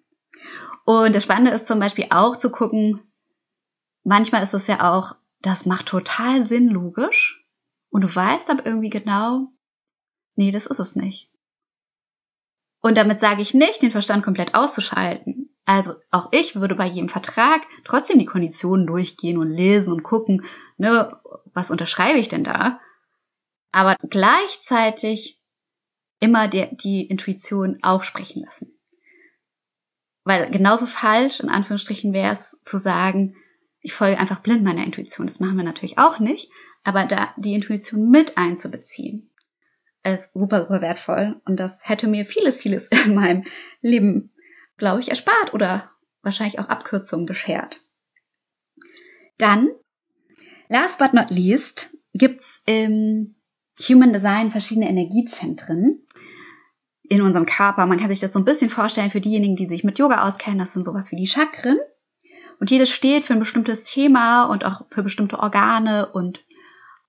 Und 0.85 1.15
das 1.15 1.25
Spannende 1.25 1.51
ist 1.51 1.67
zum 1.67 1.81
Beispiel 1.81 2.07
auch 2.11 2.37
zu 2.37 2.51
gucken, 2.51 3.01
manchmal 4.05 4.43
ist 4.43 4.55
es 4.55 4.67
ja 4.67 4.91
auch, 4.91 5.17
das 5.43 5.67
macht 5.67 5.87
total 5.87 6.47
Sinn 6.47 6.69
logisch 6.69 7.47
und 7.91 8.05
du 8.05 8.15
weißt 8.15 8.51
aber 8.51 8.65
irgendwie 8.65 8.91
genau, 8.91 9.53
nee, 10.39 10.51
das 10.51 10.67
ist 10.67 10.79
es 10.79 10.97
nicht. 10.97 11.31
Und 12.81 12.97
damit 12.97 13.21
sage 13.21 13.43
ich 13.43 13.55
nicht, 13.55 13.83
den 13.83 13.91
Verstand 13.91 14.25
komplett 14.25 14.55
auszuschalten. 14.55 15.55
Also 15.65 15.97
auch 16.11 16.29
ich 16.33 16.57
würde 16.57 16.77
bei 16.77 16.87
jedem 16.87 17.09
Vertrag 17.09 17.63
trotzdem 17.85 18.19
die 18.19 18.25
Konditionen 18.25 18.87
durchgehen 18.87 19.37
und 19.37 19.51
lesen 19.51 19.93
und 19.93 20.03
gucken, 20.03 20.45
ne, 20.79 21.21
was 21.53 21.71
unterschreibe 21.71 22.19
ich 22.19 22.29
denn 22.29 22.45
da? 22.45 22.81
Aber 23.73 23.97
gleichzeitig 24.09 25.43
immer 26.21 26.49
der, 26.49 26.69
die 26.73 27.03
Intuition 27.03 27.79
aufsprechen 27.83 28.45
lassen. 28.45 28.79
Weil 30.25 30.51
genauso 30.51 30.87
falsch, 30.87 31.41
in 31.41 31.49
Anführungsstrichen, 31.49 32.13
wäre 32.13 32.33
es 32.33 32.59
zu 32.63 32.79
sagen, 32.79 33.37
ich 33.81 33.93
folge 33.93 34.19
einfach 34.19 34.41
blind 34.41 34.63
meiner 34.63 34.85
Intuition. 34.85 35.27
Das 35.27 35.41
machen 35.41 35.57
wir 35.57 35.65
natürlich 35.65 35.99
auch 35.99 36.19
nicht, 36.19 36.51
aber 36.85 37.07
da 37.07 37.35
die 37.37 37.55
Intuition 37.55 38.09
mit 38.09 38.39
einzubeziehen, 38.39 39.31
ist 40.05 40.33
super, 40.35 40.63
super 40.63 40.81
wertvoll. 40.81 41.41
Und 41.45 41.59
das 41.59 41.89
hätte 41.89 42.07
mir 42.09 42.25
vieles, 42.25 42.57
vieles 42.57 42.89
in 43.05 43.15
meinem 43.15 43.45
Leben, 43.81 44.33
glaube 44.77 45.01
ich, 45.01 45.11
erspart 45.11 45.55
oder 45.55 45.91
wahrscheinlich 46.23 46.59
auch 46.59 46.69
Abkürzungen 46.69 47.27
beschert. 47.27 47.81
Dann, 49.39 49.69
last 50.69 50.99
but 50.99 51.15
not 51.15 51.31
least, 51.31 51.97
gibt's 52.13 52.63
im 52.67 53.37
Human 53.89 54.13
Design 54.13 54.51
verschiedene 54.51 54.89
Energiezentren 54.89 56.05
in 57.09 57.23
unserem 57.23 57.47
Körper. 57.47 57.87
Man 57.87 57.99
kann 57.99 58.09
sich 58.09 58.21
das 58.21 58.33
so 58.33 58.39
ein 58.39 58.45
bisschen 58.45 58.71
vorstellen 58.71 59.11
für 59.11 59.21
diejenigen, 59.21 59.57
die 59.57 59.69
sich 59.69 59.85
mit 59.85 59.99
Yoga 59.99 60.27
auskennen. 60.27 60.59
Das 60.59 60.73
sind 60.73 60.85
sowas 60.85 61.11
wie 61.11 61.17
die 61.17 61.27
Chakren. 61.27 61.79
Und 62.61 62.71
jedes 62.71 62.91
steht 62.91 63.25
für 63.25 63.35
ein 63.35 63.39
bestimmtes 63.39 63.85
Thema 63.85 64.45
und 64.45 64.65
auch 64.65 64.87
für 64.91 65.03
bestimmte 65.03 65.39
Organe 65.39 66.11
und 66.11 66.45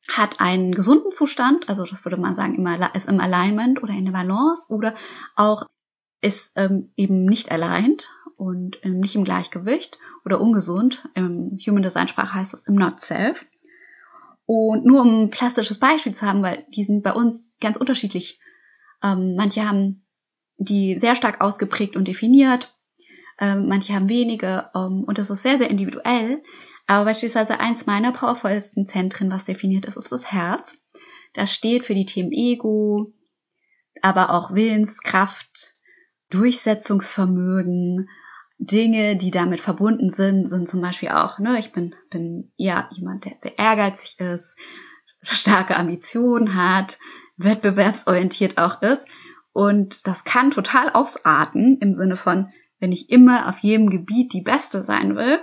hat 0.10 0.40
einen 0.40 0.74
gesunden 0.74 1.12
Zustand, 1.12 1.70
also 1.70 1.86
das 1.86 2.04
würde 2.04 2.18
man 2.18 2.36
sagen, 2.36 2.66
ist 2.94 3.10
im 3.10 3.20
Alignment 3.20 3.82
oder 3.84 3.94
in 3.94 4.06
der 4.06 4.12
Balance 4.12 4.68
oder 4.70 4.96
auch 5.36 5.66
ist 6.22 6.52
ähm, 6.56 6.92
eben 6.98 7.26
nicht 7.26 7.52
aligned 7.52 8.10
und 8.36 8.80
ähm, 8.84 9.00
nicht 9.00 9.16
im 9.16 9.24
Gleichgewicht 9.24 9.98
oder 10.26 10.42
ungesund. 10.42 11.08
Im 11.14 11.58
Human 11.66 11.84
Design 11.84 12.08
Sprache 12.08 12.34
heißt 12.34 12.54
das 12.54 12.68
im 12.68 12.76
Not 12.76 13.00
Self. 13.00 13.46
Und 14.46 14.86
nur 14.86 15.02
um 15.02 15.24
ein 15.24 15.30
klassisches 15.30 15.80
Beispiel 15.80 16.14
zu 16.14 16.26
haben, 16.26 16.42
weil 16.42 16.66
die 16.76 16.84
sind 16.84 17.04
bei 17.04 17.14
uns 17.14 17.54
ganz 17.62 17.78
unterschiedlich. 17.78 18.40
Ähm, 19.04 19.36
manche 19.36 19.68
haben 19.68 20.06
die 20.58 20.98
sehr 20.98 21.16
stark 21.16 21.40
ausgeprägt 21.40 21.96
und 21.96 22.08
definiert, 22.08 22.74
ähm, 23.40 23.68
manche 23.68 23.94
haben 23.94 24.10
wenige 24.10 24.70
ähm, 24.76 25.04
und 25.06 25.18
das 25.18 25.30
ist 25.30 25.44
sehr, 25.44 25.58
sehr 25.58 25.70
individuell. 25.70 26.44
Aber 26.90 27.06
beispielsweise 27.06 27.60
eins 27.60 27.86
meiner 27.86 28.12
powervollsten 28.12 28.88
Zentren, 28.88 29.30
was 29.32 29.46
definiert 29.46 29.86
ist, 29.86 29.96
ist 29.96 30.12
das 30.12 30.32
Herz. 30.32 30.84
Das 31.34 31.54
steht 31.54 31.86
für 31.86 31.94
die 31.94 32.08
Themen 32.08 32.32
Ego, 32.32 33.14
aber 34.02 34.32
auch 34.32 34.56
Willenskraft, 34.56 35.76
Durchsetzungsvermögen, 36.32 38.10
Dinge, 38.58 39.18
die 39.18 39.30
damit 39.30 39.60
verbunden 39.60 40.10
sind, 40.10 40.50
sind 40.50 40.68
zum 40.68 40.82
Beispiel 40.82 41.10
auch, 41.10 41.38
ne, 41.38 41.60
ich 41.60 41.72
bin, 41.74 41.96
bin 42.10 42.52
ja 42.56 42.90
jemand, 42.92 43.24
der 43.24 43.34
sehr 43.38 43.60
ehrgeizig 43.60 44.20
ist, 44.20 44.58
starke 45.22 45.78
Ambitionen 45.78 46.56
hat, 46.56 46.98
wettbewerbsorientiert 47.38 48.58
auch 48.58 48.82
ist. 48.82 49.08
Und 49.54 50.08
das 50.08 50.24
kann 50.24 50.50
total 50.50 50.90
ausarten 50.90 51.78
im 51.82 51.94
Sinne 51.94 52.18
von, 52.18 52.52
wenn 52.80 52.92
ich 52.92 53.12
immer 53.12 53.48
auf 53.48 53.60
jedem 53.60 53.92
Gebiet 53.92 54.34
die 54.34 54.42
Beste 54.42 54.84
sein 54.84 55.16
will, 55.16 55.40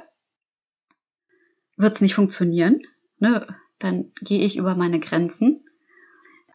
wird 1.77 1.95
es 1.95 2.01
nicht 2.01 2.15
funktionieren. 2.15 2.83
Ne? 3.19 3.47
Dann 3.79 4.13
gehe 4.21 4.45
ich 4.45 4.57
über 4.57 4.75
meine 4.75 5.01
Grenzen. 5.01 5.65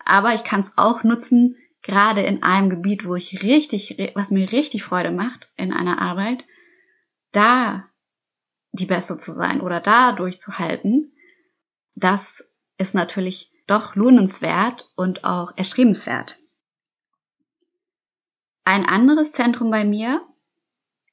Aber 0.04 0.34
ich 0.34 0.44
kann 0.44 0.62
es 0.62 0.72
auch 0.78 1.04
nutzen, 1.04 1.58
gerade 1.82 2.22
in 2.22 2.44
einem 2.44 2.70
Gebiet, 2.70 3.06
wo 3.06 3.16
ich 3.16 3.44
richtig, 3.44 3.98
was 4.16 4.32
mir 4.32 4.52
richtig 4.52 4.84
Freude 4.84 5.12
macht 5.12 5.52
in 5.56 5.74
einer 5.74 6.02
Arbeit, 6.02 6.44
da 7.32 7.88
die 8.72 8.86
Beste 8.86 9.18
zu 9.18 9.34
sein 9.34 9.62
oder 9.62 9.80
da 9.80 10.12
durchzuhalten, 10.12 11.14
das 11.96 12.44
ist 12.78 12.94
natürlich 12.94 13.52
doch 13.68 13.96
lohnenswert 13.96 14.90
und 14.96 15.24
auch 15.24 15.56
erstrebenswert. 15.56 16.40
Ein 18.64 18.86
anderes 18.86 19.32
Zentrum 19.32 19.72
bei 19.72 19.84
mir, 19.84 20.26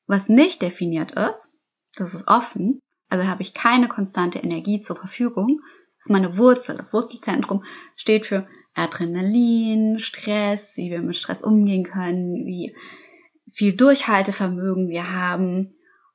was 0.06 0.28
nicht 0.28 0.62
definiert 0.62 1.12
ist, 1.12 1.52
das 1.94 2.14
ist 2.14 2.28
offen, 2.28 2.80
also 3.08 3.26
habe 3.26 3.42
ich 3.42 3.54
keine 3.54 3.88
konstante 3.88 4.38
Energie 4.38 4.78
zur 4.78 4.96
Verfügung, 4.96 5.60
ist 5.98 6.10
meine 6.10 6.36
Wurzel. 6.36 6.76
Das 6.76 6.92
Wurzelzentrum 6.92 7.64
steht 7.96 8.26
für 8.26 8.46
Adrenalin, 8.74 9.98
Stress, 9.98 10.76
wie 10.76 10.90
wir 10.90 11.00
mit 11.00 11.16
Stress 11.16 11.42
umgehen 11.42 11.84
können, 11.84 12.46
wie 12.46 12.76
viel 13.52 13.74
Durchhaltevermögen 13.74 14.88
wir 14.88 15.12
haben, 15.12 15.74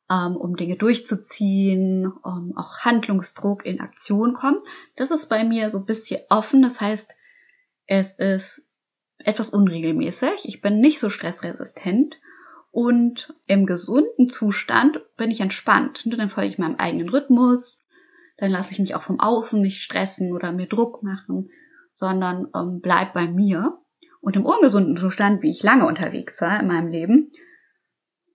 ähm, 0.09 0.37
um 0.37 0.55
Dinge 0.55 0.77
durchzuziehen, 0.77 2.07
um 2.07 2.55
auch 2.55 2.79
Handlungsdruck 2.79 3.65
in 3.65 3.81
Aktion 3.81 4.33
kommt. 4.33 4.63
Das 4.95 5.11
ist 5.11 5.27
bei 5.27 5.43
mir 5.43 5.69
so 5.69 5.79
ein 5.79 5.85
bisschen 5.85 6.21
offen. 6.29 6.61
Das 6.61 6.79
heißt, 6.79 7.13
es 7.87 8.13
ist 8.13 8.65
etwas 9.17 9.49
unregelmäßig. 9.49 10.45
Ich 10.45 10.61
bin 10.61 10.79
nicht 10.79 10.99
so 10.99 11.09
stressresistent. 11.09 12.15
Und 12.73 13.35
im 13.45 13.67
gesunden 13.67 14.29
Zustand 14.29 14.99
bin 15.15 15.29
ich 15.29 15.41
entspannt. 15.41 16.01
Und 16.05 16.17
dann 16.17 16.29
folge 16.29 16.49
ich 16.49 16.57
meinem 16.57 16.77
eigenen 16.77 17.07
Rhythmus. 17.07 17.79
Dann 18.37 18.49
lasse 18.49 18.71
ich 18.71 18.79
mich 18.79 18.95
auch 18.95 19.03
vom 19.03 19.19
Außen 19.19 19.61
nicht 19.61 19.83
stressen 19.83 20.33
oder 20.33 20.51
mir 20.51 20.65
Druck 20.65 21.03
machen, 21.03 21.51
sondern 21.93 22.47
ähm, 22.55 22.79
bleib 22.81 23.13
bei 23.13 23.27
mir. 23.27 23.77
Und 24.21 24.35
im 24.35 24.43
ungesunden 24.43 24.97
Zustand, 24.97 25.43
wie 25.43 25.51
ich 25.51 25.61
lange 25.61 25.85
unterwegs 25.85 26.41
war 26.41 26.59
in 26.59 26.65
meinem 26.65 26.87
Leben, 26.87 27.31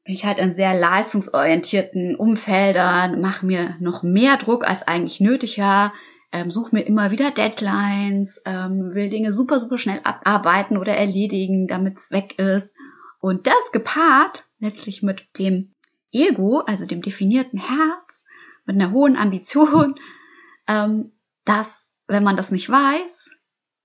bin 0.04 0.14
ich 0.14 0.24
halt 0.24 0.38
in 0.38 0.52
sehr 0.54 0.72
leistungsorientierten 0.72 2.14
Umfeldern, 2.14 3.20
mache 3.20 3.44
mir 3.44 3.74
noch 3.80 4.04
mehr 4.04 4.36
Druck 4.36 4.68
als 4.68 4.86
eigentlich 4.86 5.18
nötig 5.18 5.58
war, 5.58 5.92
ähm, 6.30 6.52
suche 6.52 6.76
mir 6.76 6.82
immer 6.82 7.10
wieder 7.10 7.32
Deadlines, 7.32 8.40
ähm, 8.46 8.94
will 8.94 9.08
Dinge 9.08 9.32
super, 9.32 9.58
super 9.58 9.78
schnell 9.78 9.98
abarbeiten 10.04 10.78
oder 10.78 10.96
erledigen, 10.96 11.66
damit 11.66 11.96
es 11.96 12.12
weg 12.12 12.38
ist. 12.38 12.76
Und 13.20 13.46
das 13.46 13.72
gepaart 13.72 14.46
letztlich 14.58 15.02
mit 15.02 15.26
dem 15.38 15.74
Ego, 16.12 16.60
also 16.60 16.86
dem 16.86 17.02
definierten 17.02 17.58
Herz, 17.58 18.24
mit 18.64 18.76
einer 18.76 18.92
hohen 18.92 19.16
Ambition, 19.16 19.94
ähm, 20.68 21.12
dass, 21.44 21.92
wenn 22.06 22.24
man 22.24 22.36
das 22.36 22.50
nicht 22.50 22.68
weiß, 22.68 23.30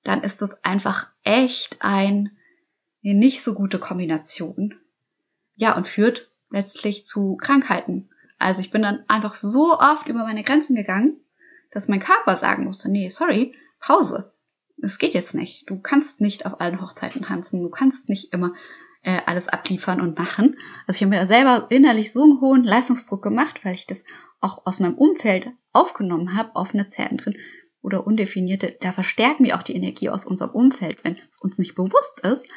dann 0.04 0.22
ist 0.22 0.42
das 0.42 0.64
einfach 0.64 1.10
echt 1.24 1.78
ein, 1.80 2.38
eine 3.04 3.14
nicht 3.16 3.42
so 3.42 3.54
gute 3.54 3.80
Kombination. 3.80 4.76
Ja, 5.56 5.76
und 5.76 5.88
führt 5.88 6.32
letztlich 6.50 7.06
zu 7.06 7.38
Krankheiten. 7.38 8.10
Also 8.38 8.62
ich 8.62 8.72
bin 8.72 8.82
dann 8.82 9.04
einfach 9.08 9.36
so 9.36 9.80
oft 9.80 10.08
über 10.08 10.24
meine 10.24 10.44
Grenzen 10.44 10.76
gegangen, 10.76 11.22
dass 11.72 11.88
mein 11.88 12.02
Körper 12.02 12.38
sagen 12.38 12.66
musste, 12.66 12.90
nee, 12.90 13.10
sorry, 13.10 13.56
Pause. 13.80 14.34
Es 14.82 14.98
geht 14.98 15.14
jetzt 15.14 15.34
nicht. 15.34 15.70
Du 15.70 15.80
kannst 15.80 16.20
nicht 16.20 16.46
auf 16.46 16.60
allen 16.60 16.82
Hochzeiten 16.82 17.22
tanzen. 17.22 17.62
Du 17.62 17.70
kannst 17.70 18.10
nicht 18.10 18.34
immer 18.34 18.54
äh, 19.04 19.20
alles 19.26 19.48
abliefern 19.48 20.02
und 20.02 20.18
machen. 20.18 20.58
Also 20.88 20.98
ich 20.98 21.02
habe 21.04 21.12
mir 21.12 21.20
da 21.20 21.26
selber 21.26 21.68
innerlich 21.70 22.12
so 22.12 22.24
einen 22.24 22.42
hohen 22.42 22.64
Leistungsdruck 22.64 23.22
gemacht, 23.22 23.64
weil 23.64 23.76
ich 23.76 23.86
das 23.86 24.04
auch 24.42 24.66
aus 24.66 24.80
meinem 24.80 24.96
Umfeld 24.96 25.50
aufgenommen 25.72 26.36
habe, 26.36 26.56
offene 26.56 26.90
Zentren 26.90 27.36
oder 27.82 28.08
undefinierte, 28.08 28.78
da 28.80 28.94
verstärken 28.94 29.44
wir 29.44 29.58
auch 29.58 29.64
die 29.64 29.76
Energie 29.76 30.10
aus 30.10 30.26
unserem 30.26 30.52
Umfeld, 30.52 31.04
wenn 31.04 31.18
es 31.30 31.38
uns 31.40 31.58
nicht 31.58 31.76
bewusst 31.76 32.22
ist, 32.22 32.48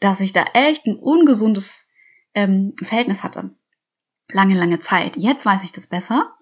dass 0.00 0.20
ich 0.20 0.32
da 0.32 0.44
echt 0.52 0.86
ein 0.86 0.96
ungesundes 0.96 1.88
ähm, 2.34 2.74
Verhältnis 2.82 3.24
hatte. 3.24 3.50
Lange, 4.28 4.56
lange 4.56 4.78
Zeit. 4.78 5.16
Jetzt 5.16 5.46
weiß 5.46 5.64
ich 5.64 5.72
das 5.72 5.86
besser 5.86 6.34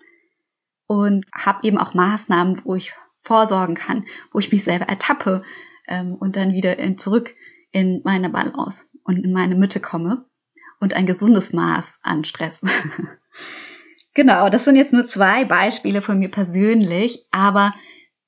und 0.86 1.26
habe 1.32 1.66
eben 1.66 1.78
auch 1.78 1.94
Maßnahmen, 1.94 2.62
wo 2.64 2.74
ich 2.74 2.92
vorsorgen 3.22 3.76
kann, 3.76 4.04
wo 4.32 4.40
ich 4.40 4.50
mich 4.50 4.64
selber 4.64 4.86
ertappe 4.86 5.44
ähm, 5.86 6.14
und 6.14 6.36
dann 6.36 6.52
wieder 6.52 6.78
in, 6.78 6.98
zurück 6.98 7.34
in 7.70 8.00
meine 8.04 8.30
Balance 8.30 8.86
und 9.08 9.24
in 9.24 9.32
meine 9.32 9.56
Mitte 9.56 9.80
komme 9.80 10.26
und 10.80 10.92
ein 10.92 11.06
gesundes 11.06 11.52
Maß 11.52 12.00
an 12.02 12.24
Stress. 12.24 12.60
genau, 14.14 14.50
das 14.50 14.66
sind 14.66 14.76
jetzt 14.76 14.92
nur 14.92 15.06
zwei 15.06 15.46
Beispiele 15.46 16.02
von 16.02 16.18
mir 16.18 16.30
persönlich, 16.30 17.26
aber 17.30 17.74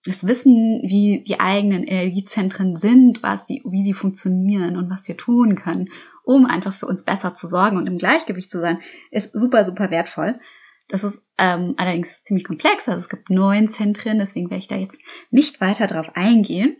das 0.06 0.26
Wissen, 0.26 0.80
wie 0.82 1.22
die 1.22 1.38
eigenen 1.38 1.84
Energiezentren 1.84 2.76
sind, 2.76 3.22
was 3.22 3.44
die, 3.44 3.62
wie 3.66 3.82
die 3.82 3.92
funktionieren 3.92 4.78
und 4.78 4.90
was 4.90 5.06
wir 5.06 5.18
tun 5.18 5.54
können, 5.54 5.90
um 6.24 6.46
einfach 6.46 6.74
für 6.74 6.86
uns 6.86 7.04
besser 7.04 7.34
zu 7.34 7.46
sorgen 7.46 7.76
und 7.76 7.86
im 7.86 7.98
Gleichgewicht 7.98 8.50
zu 8.50 8.60
sein, 8.60 8.80
ist 9.10 9.32
super, 9.34 9.66
super 9.66 9.90
wertvoll. 9.90 10.40
Das 10.88 11.04
ist 11.04 11.26
ähm, 11.36 11.74
allerdings 11.76 12.24
ziemlich 12.24 12.44
komplex. 12.44 12.88
Also 12.88 12.98
es 12.98 13.10
gibt 13.10 13.28
neun 13.28 13.68
Zentren, 13.68 14.18
deswegen 14.18 14.48
werde 14.48 14.60
ich 14.60 14.68
da 14.68 14.76
jetzt 14.76 14.98
nicht 15.30 15.60
weiter 15.60 15.86
drauf 15.86 16.10
eingehen. 16.14 16.76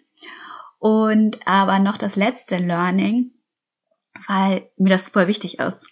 Und 0.79 1.47
aber 1.47 1.79
noch 1.79 1.99
das 1.99 2.17
letzte 2.17 2.57
Learning, 2.57 3.33
weil 4.27 4.71
mir 4.77 4.91
das 4.91 5.07
super 5.07 5.27
wichtig 5.27 5.59
ist, 5.59 5.87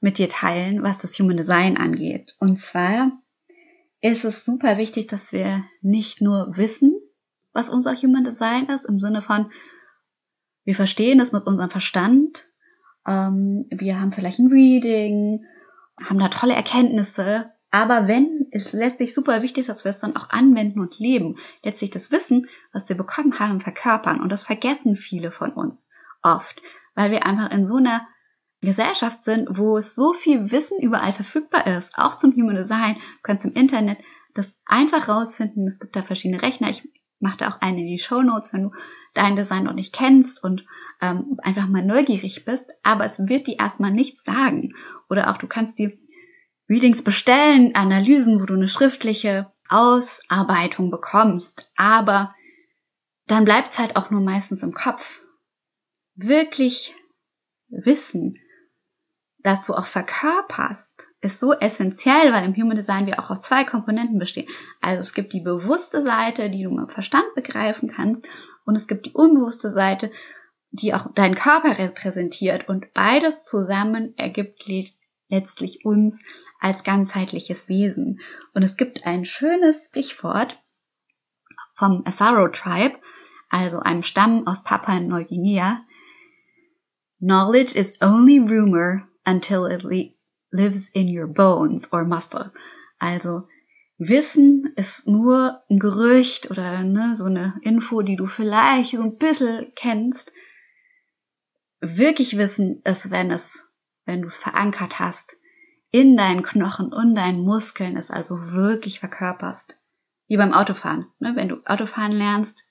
mit 0.00 0.18
dir 0.18 0.28
teilen, 0.28 0.82
was 0.82 0.98
das 0.98 1.18
Human 1.18 1.36
Design 1.36 1.76
angeht. 1.76 2.36
Und 2.38 2.58
zwar 2.58 3.12
ist 4.00 4.24
es 4.24 4.44
super 4.44 4.78
wichtig, 4.78 5.06
dass 5.06 5.32
wir 5.32 5.64
nicht 5.80 6.20
nur 6.20 6.56
wissen, 6.56 6.94
was 7.52 7.68
unser 7.68 7.94
Human 7.94 8.24
Design 8.24 8.66
ist, 8.66 8.84
im 8.84 8.98
Sinne 8.98 9.22
von, 9.22 9.50
wir 10.64 10.74
verstehen 10.74 11.20
es 11.20 11.32
mit 11.32 11.46
unserem 11.46 11.70
Verstand, 11.70 12.46
ähm, 13.06 13.66
wir 13.70 14.00
haben 14.00 14.12
vielleicht 14.12 14.38
ein 14.38 14.52
Reading, 14.52 15.44
haben 16.02 16.18
da 16.18 16.28
tolle 16.28 16.54
Erkenntnisse, 16.54 17.50
aber 17.70 18.06
wenn, 18.08 18.46
ist 18.50 18.72
letztlich 18.72 19.14
super 19.14 19.42
wichtig, 19.42 19.66
dass 19.66 19.84
wir 19.84 19.90
es 19.90 20.00
dann 20.00 20.16
auch 20.16 20.30
anwenden 20.30 20.80
und 20.80 20.98
leben. 20.98 21.36
Letztlich 21.62 21.90
das 21.90 22.10
Wissen, 22.10 22.46
was 22.72 22.88
wir 22.88 22.96
bekommen 22.96 23.38
haben, 23.38 23.60
verkörpern. 23.60 24.20
Und 24.20 24.30
das 24.30 24.44
vergessen 24.44 24.96
viele 24.96 25.30
von 25.30 25.52
uns 25.52 25.90
oft, 26.22 26.60
weil 26.96 27.12
wir 27.12 27.24
einfach 27.24 27.52
in 27.52 27.64
so 27.64 27.76
einer 27.76 28.08
Gesellschaft 28.62 29.22
sind, 29.22 29.56
wo 29.56 29.78
es 29.78 29.94
so 29.94 30.14
viel 30.14 30.50
Wissen 30.50 30.80
überall 30.80 31.12
verfügbar 31.12 31.66
ist, 31.68 31.96
auch 31.96 32.18
zum 32.18 32.32
Human 32.32 32.56
Design, 32.56 32.94
du 32.94 33.22
kannst 33.22 33.44
im 33.44 33.52
Internet 33.52 33.98
das 34.34 34.60
einfach 34.66 35.08
rausfinden. 35.08 35.66
Es 35.66 35.78
gibt 35.78 35.94
da 35.94 36.02
verschiedene 36.02 36.42
Rechner. 36.42 36.68
Ich 36.68 36.88
mache 37.20 37.38
da 37.38 37.48
auch 37.48 37.60
einen 37.60 37.78
in 37.78 37.86
die 37.86 37.98
Show 37.98 38.22
Notes, 38.22 38.52
wenn 38.52 38.64
du 38.64 38.70
dein 39.14 39.36
Design 39.36 39.64
noch 39.64 39.72
nicht 39.72 39.94
kennst 39.94 40.42
und 40.42 40.66
ähm, 41.00 41.38
einfach 41.42 41.68
mal 41.68 41.84
neugierig 41.84 42.44
bist. 42.44 42.66
Aber 42.82 43.04
es 43.04 43.18
wird 43.18 43.46
dir 43.46 43.58
erstmal 43.58 43.92
nichts 43.92 44.24
sagen. 44.24 44.74
Oder 45.08 45.30
auch 45.30 45.38
du 45.38 45.46
kannst 45.46 45.78
die 45.78 45.98
Readings 46.68 47.02
bestellen, 47.02 47.74
Analysen, 47.74 48.40
wo 48.40 48.44
du 48.44 48.54
eine 48.54 48.68
schriftliche 48.68 49.52
Ausarbeitung 49.68 50.90
bekommst. 50.90 51.70
Aber 51.76 52.34
dann 53.26 53.44
bleibt 53.44 53.72
es 53.72 53.78
halt 53.78 53.96
auch 53.96 54.10
nur 54.10 54.20
meistens 54.20 54.62
im 54.62 54.72
Kopf. 54.72 55.22
Wirklich 56.16 56.94
wissen, 57.68 58.36
dass 59.38 59.66
du 59.66 59.74
auch 59.74 59.86
verkörperst, 59.86 61.06
ist 61.20 61.38
so 61.38 61.52
essentiell, 61.52 62.32
weil 62.32 62.44
im 62.44 62.54
Human 62.54 62.76
Design 62.76 63.06
wir 63.06 63.20
auch 63.20 63.30
auf 63.30 63.40
zwei 63.40 63.64
Komponenten 63.64 64.18
bestehen. 64.18 64.48
Also 64.80 65.02
es 65.02 65.14
gibt 65.14 65.32
die 65.32 65.40
bewusste 65.40 66.02
Seite, 66.02 66.50
die 66.50 66.64
du 66.64 66.70
mit 66.70 66.90
Verstand 66.90 67.26
begreifen 67.34 67.88
kannst, 67.88 68.24
und 68.64 68.74
es 68.74 68.88
gibt 68.88 69.06
die 69.06 69.12
unbewusste 69.12 69.70
Seite, 69.70 70.10
die 70.70 70.92
auch 70.92 71.12
deinen 71.14 71.36
Körper 71.36 71.78
repräsentiert. 71.78 72.68
Und 72.68 72.92
beides 72.92 73.44
zusammen 73.44 74.12
ergibt 74.16 74.64
letztlich 75.28 75.84
uns 75.84 76.20
als 76.60 76.82
ganzheitliches 76.82 77.68
Wesen. 77.68 78.20
Und 78.52 78.62
es 78.62 78.76
gibt 78.76 79.06
ein 79.06 79.24
schönes 79.24 79.84
Sprichwort 79.84 80.60
vom 81.74 82.02
Asaro 82.04 82.48
Tribe, 82.48 82.96
also 83.48 83.78
einem 83.78 84.02
Stamm 84.02 84.46
aus 84.46 84.64
Papua 84.64 84.98
Neuguinea. 84.98 85.84
Knowledge 87.20 87.74
is 87.74 87.96
only 88.00 88.38
rumor 88.38 89.08
until 89.24 89.66
it 89.66 89.84
lives 90.52 90.88
in 90.88 91.08
your 91.08 91.26
bones 91.26 91.92
or 91.92 92.04
muscle. 92.04 92.52
Also 92.98 93.48
Wissen 93.98 94.72
ist 94.76 95.08
nur 95.08 95.62
ein 95.70 95.78
Gerücht 95.78 96.50
oder 96.50 96.84
ne, 96.84 97.16
so 97.16 97.24
eine 97.24 97.58
Info, 97.62 98.02
die 98.02 98.16
du 98.16 98.26
vielleicht 98.26 98.96
so 98.96 99.02
ein 99.02 99.16
bisschen 99.16 99.72
kennst. 99.74 100.32
Wirklich 101.80 102.36
Wissen 102.36 102.82
ist, 102.84 103.10
wenn 103.10 103.30
es, 103.30 103.66
wenn 104.04 104.20
du 104.20 104.26
es 104.26 104.36
verankert 104.36 104.98
hast, 104.98 105.36
in 105.90 106.16
deinen 106.16 106.42
Knochen 106.42 106.92
und 106.92 107.14
deinen 107.14 107.40
Muskeln, 107.40 107.96
es 107.96 108.10
also 108.10 108.52
wirklich 108.52 109.00
verkörperst. 109.00 109.78
Wie 110.28 110.36
beim 110.36 110.52
Autofahren. 110.52 111.06
Ne? 111.18 111.32
Wenn 111.34 111.48
du 111.48 111.62
Autofahren 111.64 112.12
lernst, 112.12 112.64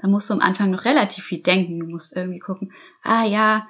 dann 0.00 0.12
musst 0.12 0.30
du 0.30 0.34
am 0.34 0.40
Anfang 0.40 0.70
noch 0.70 0.84
relativ 0.84 1.24
viel 1.24 1.42
denken. 1.42 1.80
Du 1.80 1.86
musst 1.86 2.14
irgendwie 2.14 2.38
gucken, 2.38 2.72
ah 3.02 3.24
ja, 3.24 3.66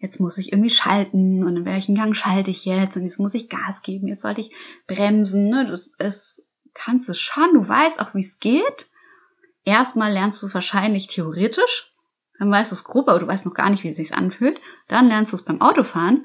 jetzt 0.00 0.18
muss 0.18 0.38
ich 0.38 0.52
irgendwie 0.52 0.70
schalten 0.70 1.44
und 1.44 1.56
in 1.56 1.64
welchen 1.64 1.94
Gang 1.94 2.16
schalte 2.16 2.50
ich 2.50 2.64
jetzt 2.64 2.96
und 2.96 3.04
jetzt 3.04 3.20
muss 3.20 3.34
ich 3.34 3.48
Gas 3.48 3.82
geben, 3.82 4.08
jetzt 4.08 4.22
sollte 4.22 4.40
ich 4.40 4.52
bremsen. 4.86 5.48
Ne? 5.48 5.66
Du 5.66 5.72
es, 5.72 6.44
kannst 6.74 7.08
es 7.08 7.20
schon, 7.20 7.52
du 7.54 7.68
weißt 7.68 8.00
auch, 8.00 8.14
wie 8.14 8.20
es 8.20 8.38
geht. 8.38 8.90
Erstmal 9.64 10.12
lernst 10.12 10.42
du 10.42 10.46
es 10.46 10.54
wahrscheinlich 10.54 11.06
theoretisch, 11.06 11.92
dann 12.38 12.50
weißt 12.50 12.72
du 12.72 12.74
es 12.74 12.84
grob, 12.84 13.08
aber 13.08 13.18
du 13.18 13.26
weißt 13.26 13.44
noch 13.44 13.54
gar 13.54 13.68
nicht, 13.68 13.84
wie 13.84 13.90
es 13.90 13.96
sich 13.96 14.14
anfühlt. 14.14 14.58
Dann 14.88 15.08
lernst 15.08 15.32
du 15.32 15.36
es 15.36 15.44
beim 15.44 15.60
Autofahren, 15.60 16.24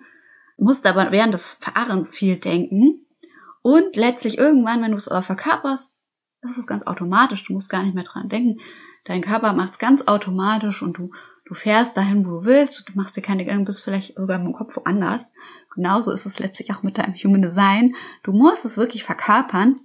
musst 0.57 0.87
aber 0.87 1.11
während 1.11 1.33
des 1.33 1.57
Fahrens 1.59 2.09
viel 2.09 2.37
denken 2.37 3.05
und 3.61 3.97
letztlich 3.97 4.37
irgendwann, 4.37 4.81
wenn 4.81 4.91
du 4.91 4.97
es 4.97 5.09
aber 5.09 5.23
verkörperst, 5.23 5.91
Das 6.41 6.57
ist 6.57 6.67
ganz 6.67 6.83
automatisch. 6.83 7.43
Du 7.43 7.53
musst 7.53 7.69
gar 7.69 7.83
nicht 7.83 7.95
mehr 7.95 8.03
dran 8.03 8.29
denken. 8.29 8.61
Dein 9.03 9.21
Körper 9.21 9.53
macht 9.53 9.73
es 9.73 9.79
ganz 9.79 10.03
automatisch 10.03 10.81
und 10.81 10.97
du, 10.97 11.11
du 11.45 11.53
fährst 11.53 11.95
dahin, 11.97 12.25
wo 12.25 12.41
du 12.41 12.45
willst. 12.45 12.89
Du 12.89 12.93
machst 12.95 13.15
dir 13.15 13.21
keine 13.21 13.45
Gedanken, 13.45 13.65
bist 13.65 13.83
vielleicht 13.83 14.15
sogar 14.15 14.39
im 14.39 14.53
Kopf 14.53 14.75
woanders. 14.75 15.31
Genauso 15.73 16.11
ist 16.11 16.25
es 16.25 16.39
letztlich 16.39 16.73
auch 16.73 16.83
mit 16.83 16.97
deinem 16.97 17.15
Human 17.15 17.41
Design. 17.41 17.95
Du 18.23 18.31
musst 18.31 18.65
es 18.65 18.77
wirklich 18.77 19.03
verkörpern, 19.03 19.79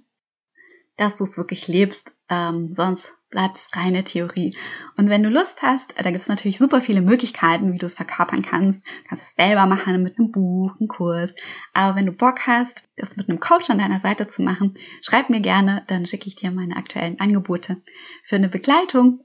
dass 0.97 1.15
du 1.15 1.23
es 1.23 1.37
wirklich 1.37 1.67
lebst. 1.67 2.13
Ähm, 2.29 2.73
sonst 2.73 3.13
bleibt 3.29 3.57
es 3.57 3.69
reine 3.75 4.03
Theorie. 4.03 4.55
Und 4.97 5.09
wenn 5.09 5.23
du 5.23 5.29
Lust 5.29 5.61
hast, 5.61 5.93
da 5.97 6.03
gibt 6.03 6.17
es 6.17 6.27
natürlich 6.27 6.57
super 6.57 6.81
viele 6.81 7.01
Möglichkeiten, 7.01 7.73
wie 7.73 7.77
du 7.77 7.85
es 7.85 7.95
verkörpern 7.95 8.41
kannst. 8.41 8.85
Du 8.85 9.09
kannst 9.09 9.23
es 9.23 9.35
selber 9.35 9.65
machen 9.65 10.03
mit 10.03 10.19
einem 10.19 10.31
Buch, 10.31 10.71
einem 10.79 10.87
Kurs. 10.87 11.33
Aber 11.73 11.95
wenn 11.95 12.05
du 12.05 12.11
Bock 12.11 12.45
hast, 12.45 12.89
das 12.97 13.17
mit 13.17 13.29
einem 13.29 13.39
Coach 13.39 13.69
an 13.69 13.79
deiner 13.79 13.99
Seite 13.99 14.27
zu 14.27 14.41
machen, 14.41 14.77
schreib 15.01 15.29
mir 15.29 15.39
gerne, 15.39 15.83
dann 15.87 16.05
schicke 16.05 16.27
ich 16.27 16.35
dir 16.35 16.51
meine 16.51 16.75
aktuellen 16.75 17.19
Angebote 17.19 17.77
für 18.23 18.35
eine 18.35 18.49
Begleitung. 18.49 19.21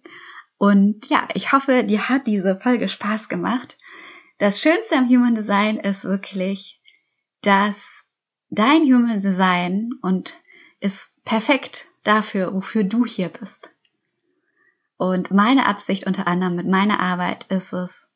Und 0.59 1.09
ja, 1.09 1.29
ich 1.35 1.53
hoffe, 1.53 1.85
dir 1.85 2.09
hat 2.09 2.27
diese 2.27 2.59
Folge 2.61 2.89
Spaß 2.89 3.29
gemacht. 3.29 3.77
Das 4.39 4.61
Schönste 4.61 4.97
am 4.97 5.09
Human 5.09 5.35
Design 5.35 5.77
ist 5.79 6.05
wirklich, 6.05 6.81
dass 7.43 8.05
dein 8.49 8.83
Human 8.83 9.21
Design 9.21 9.91
und 10.03 10.35
ist 10.81 11.23
perfekt 11.25 11.89
dafür, 12.05 12.55
wofür 12.55 12.85
du 12.85 13.05
hier 13.05 13.29
bist. 13.29 13.73
Und 14.97 15.31
meine 15.31 15.67
Absicht 15.67 16.07
unter 16.07 16.27
anderem 16.27 16.57
mit 16.57 16.67
meiner 16.67 17.01
Arbeit 17.01 17.45
ist 17.51 17.73
es, 17.73 18.09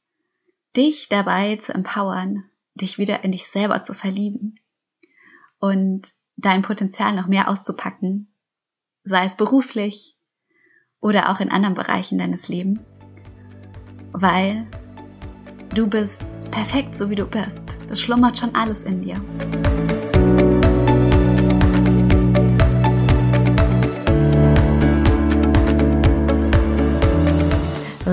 dich 0.76 1.08
dabei 1.08 1.56
zu 1.56 1.74
empowern, 1.74 2.44
dich 2.74 2.96
wieder 2.96 3.24
in 3.24 3.32
dich 3.32 3.48
selber 3.48 3.82
zu 3.82 3.92
verlieben 3.92 4.60
und 5.58 6.12
dein 6.36 6.62
Potenzial 6.62 7.14
noch 7.14 7.26
mehr 7.26 7.48
auszupacken, 7.48 8.32
sei 9.04 9.24
es 9.24 9.36
beruflich 9.36 10.16
oder 11.00 11.30
auch 11.30 11.40
in 11.40 11.50
anderen 11.50 11.74
Bereichen 11.74 12.18
deines 12.18 12.48
Lebens, 12.48 12.98
weil 14.12 14.66
du 15.74 15.86
bist 15.86 16.22
perfekt 16.50 16.96
so 16.96 17.10
wie 17.10 17.16
du 17.16 17.26
bist. 17.26 17.78
Das 17.88 18.00
schlummert 18.00 18.38
schon 18.38 18.54
alles 18.54 18.84
in 18.84 19.02
dir. 19.02 19.20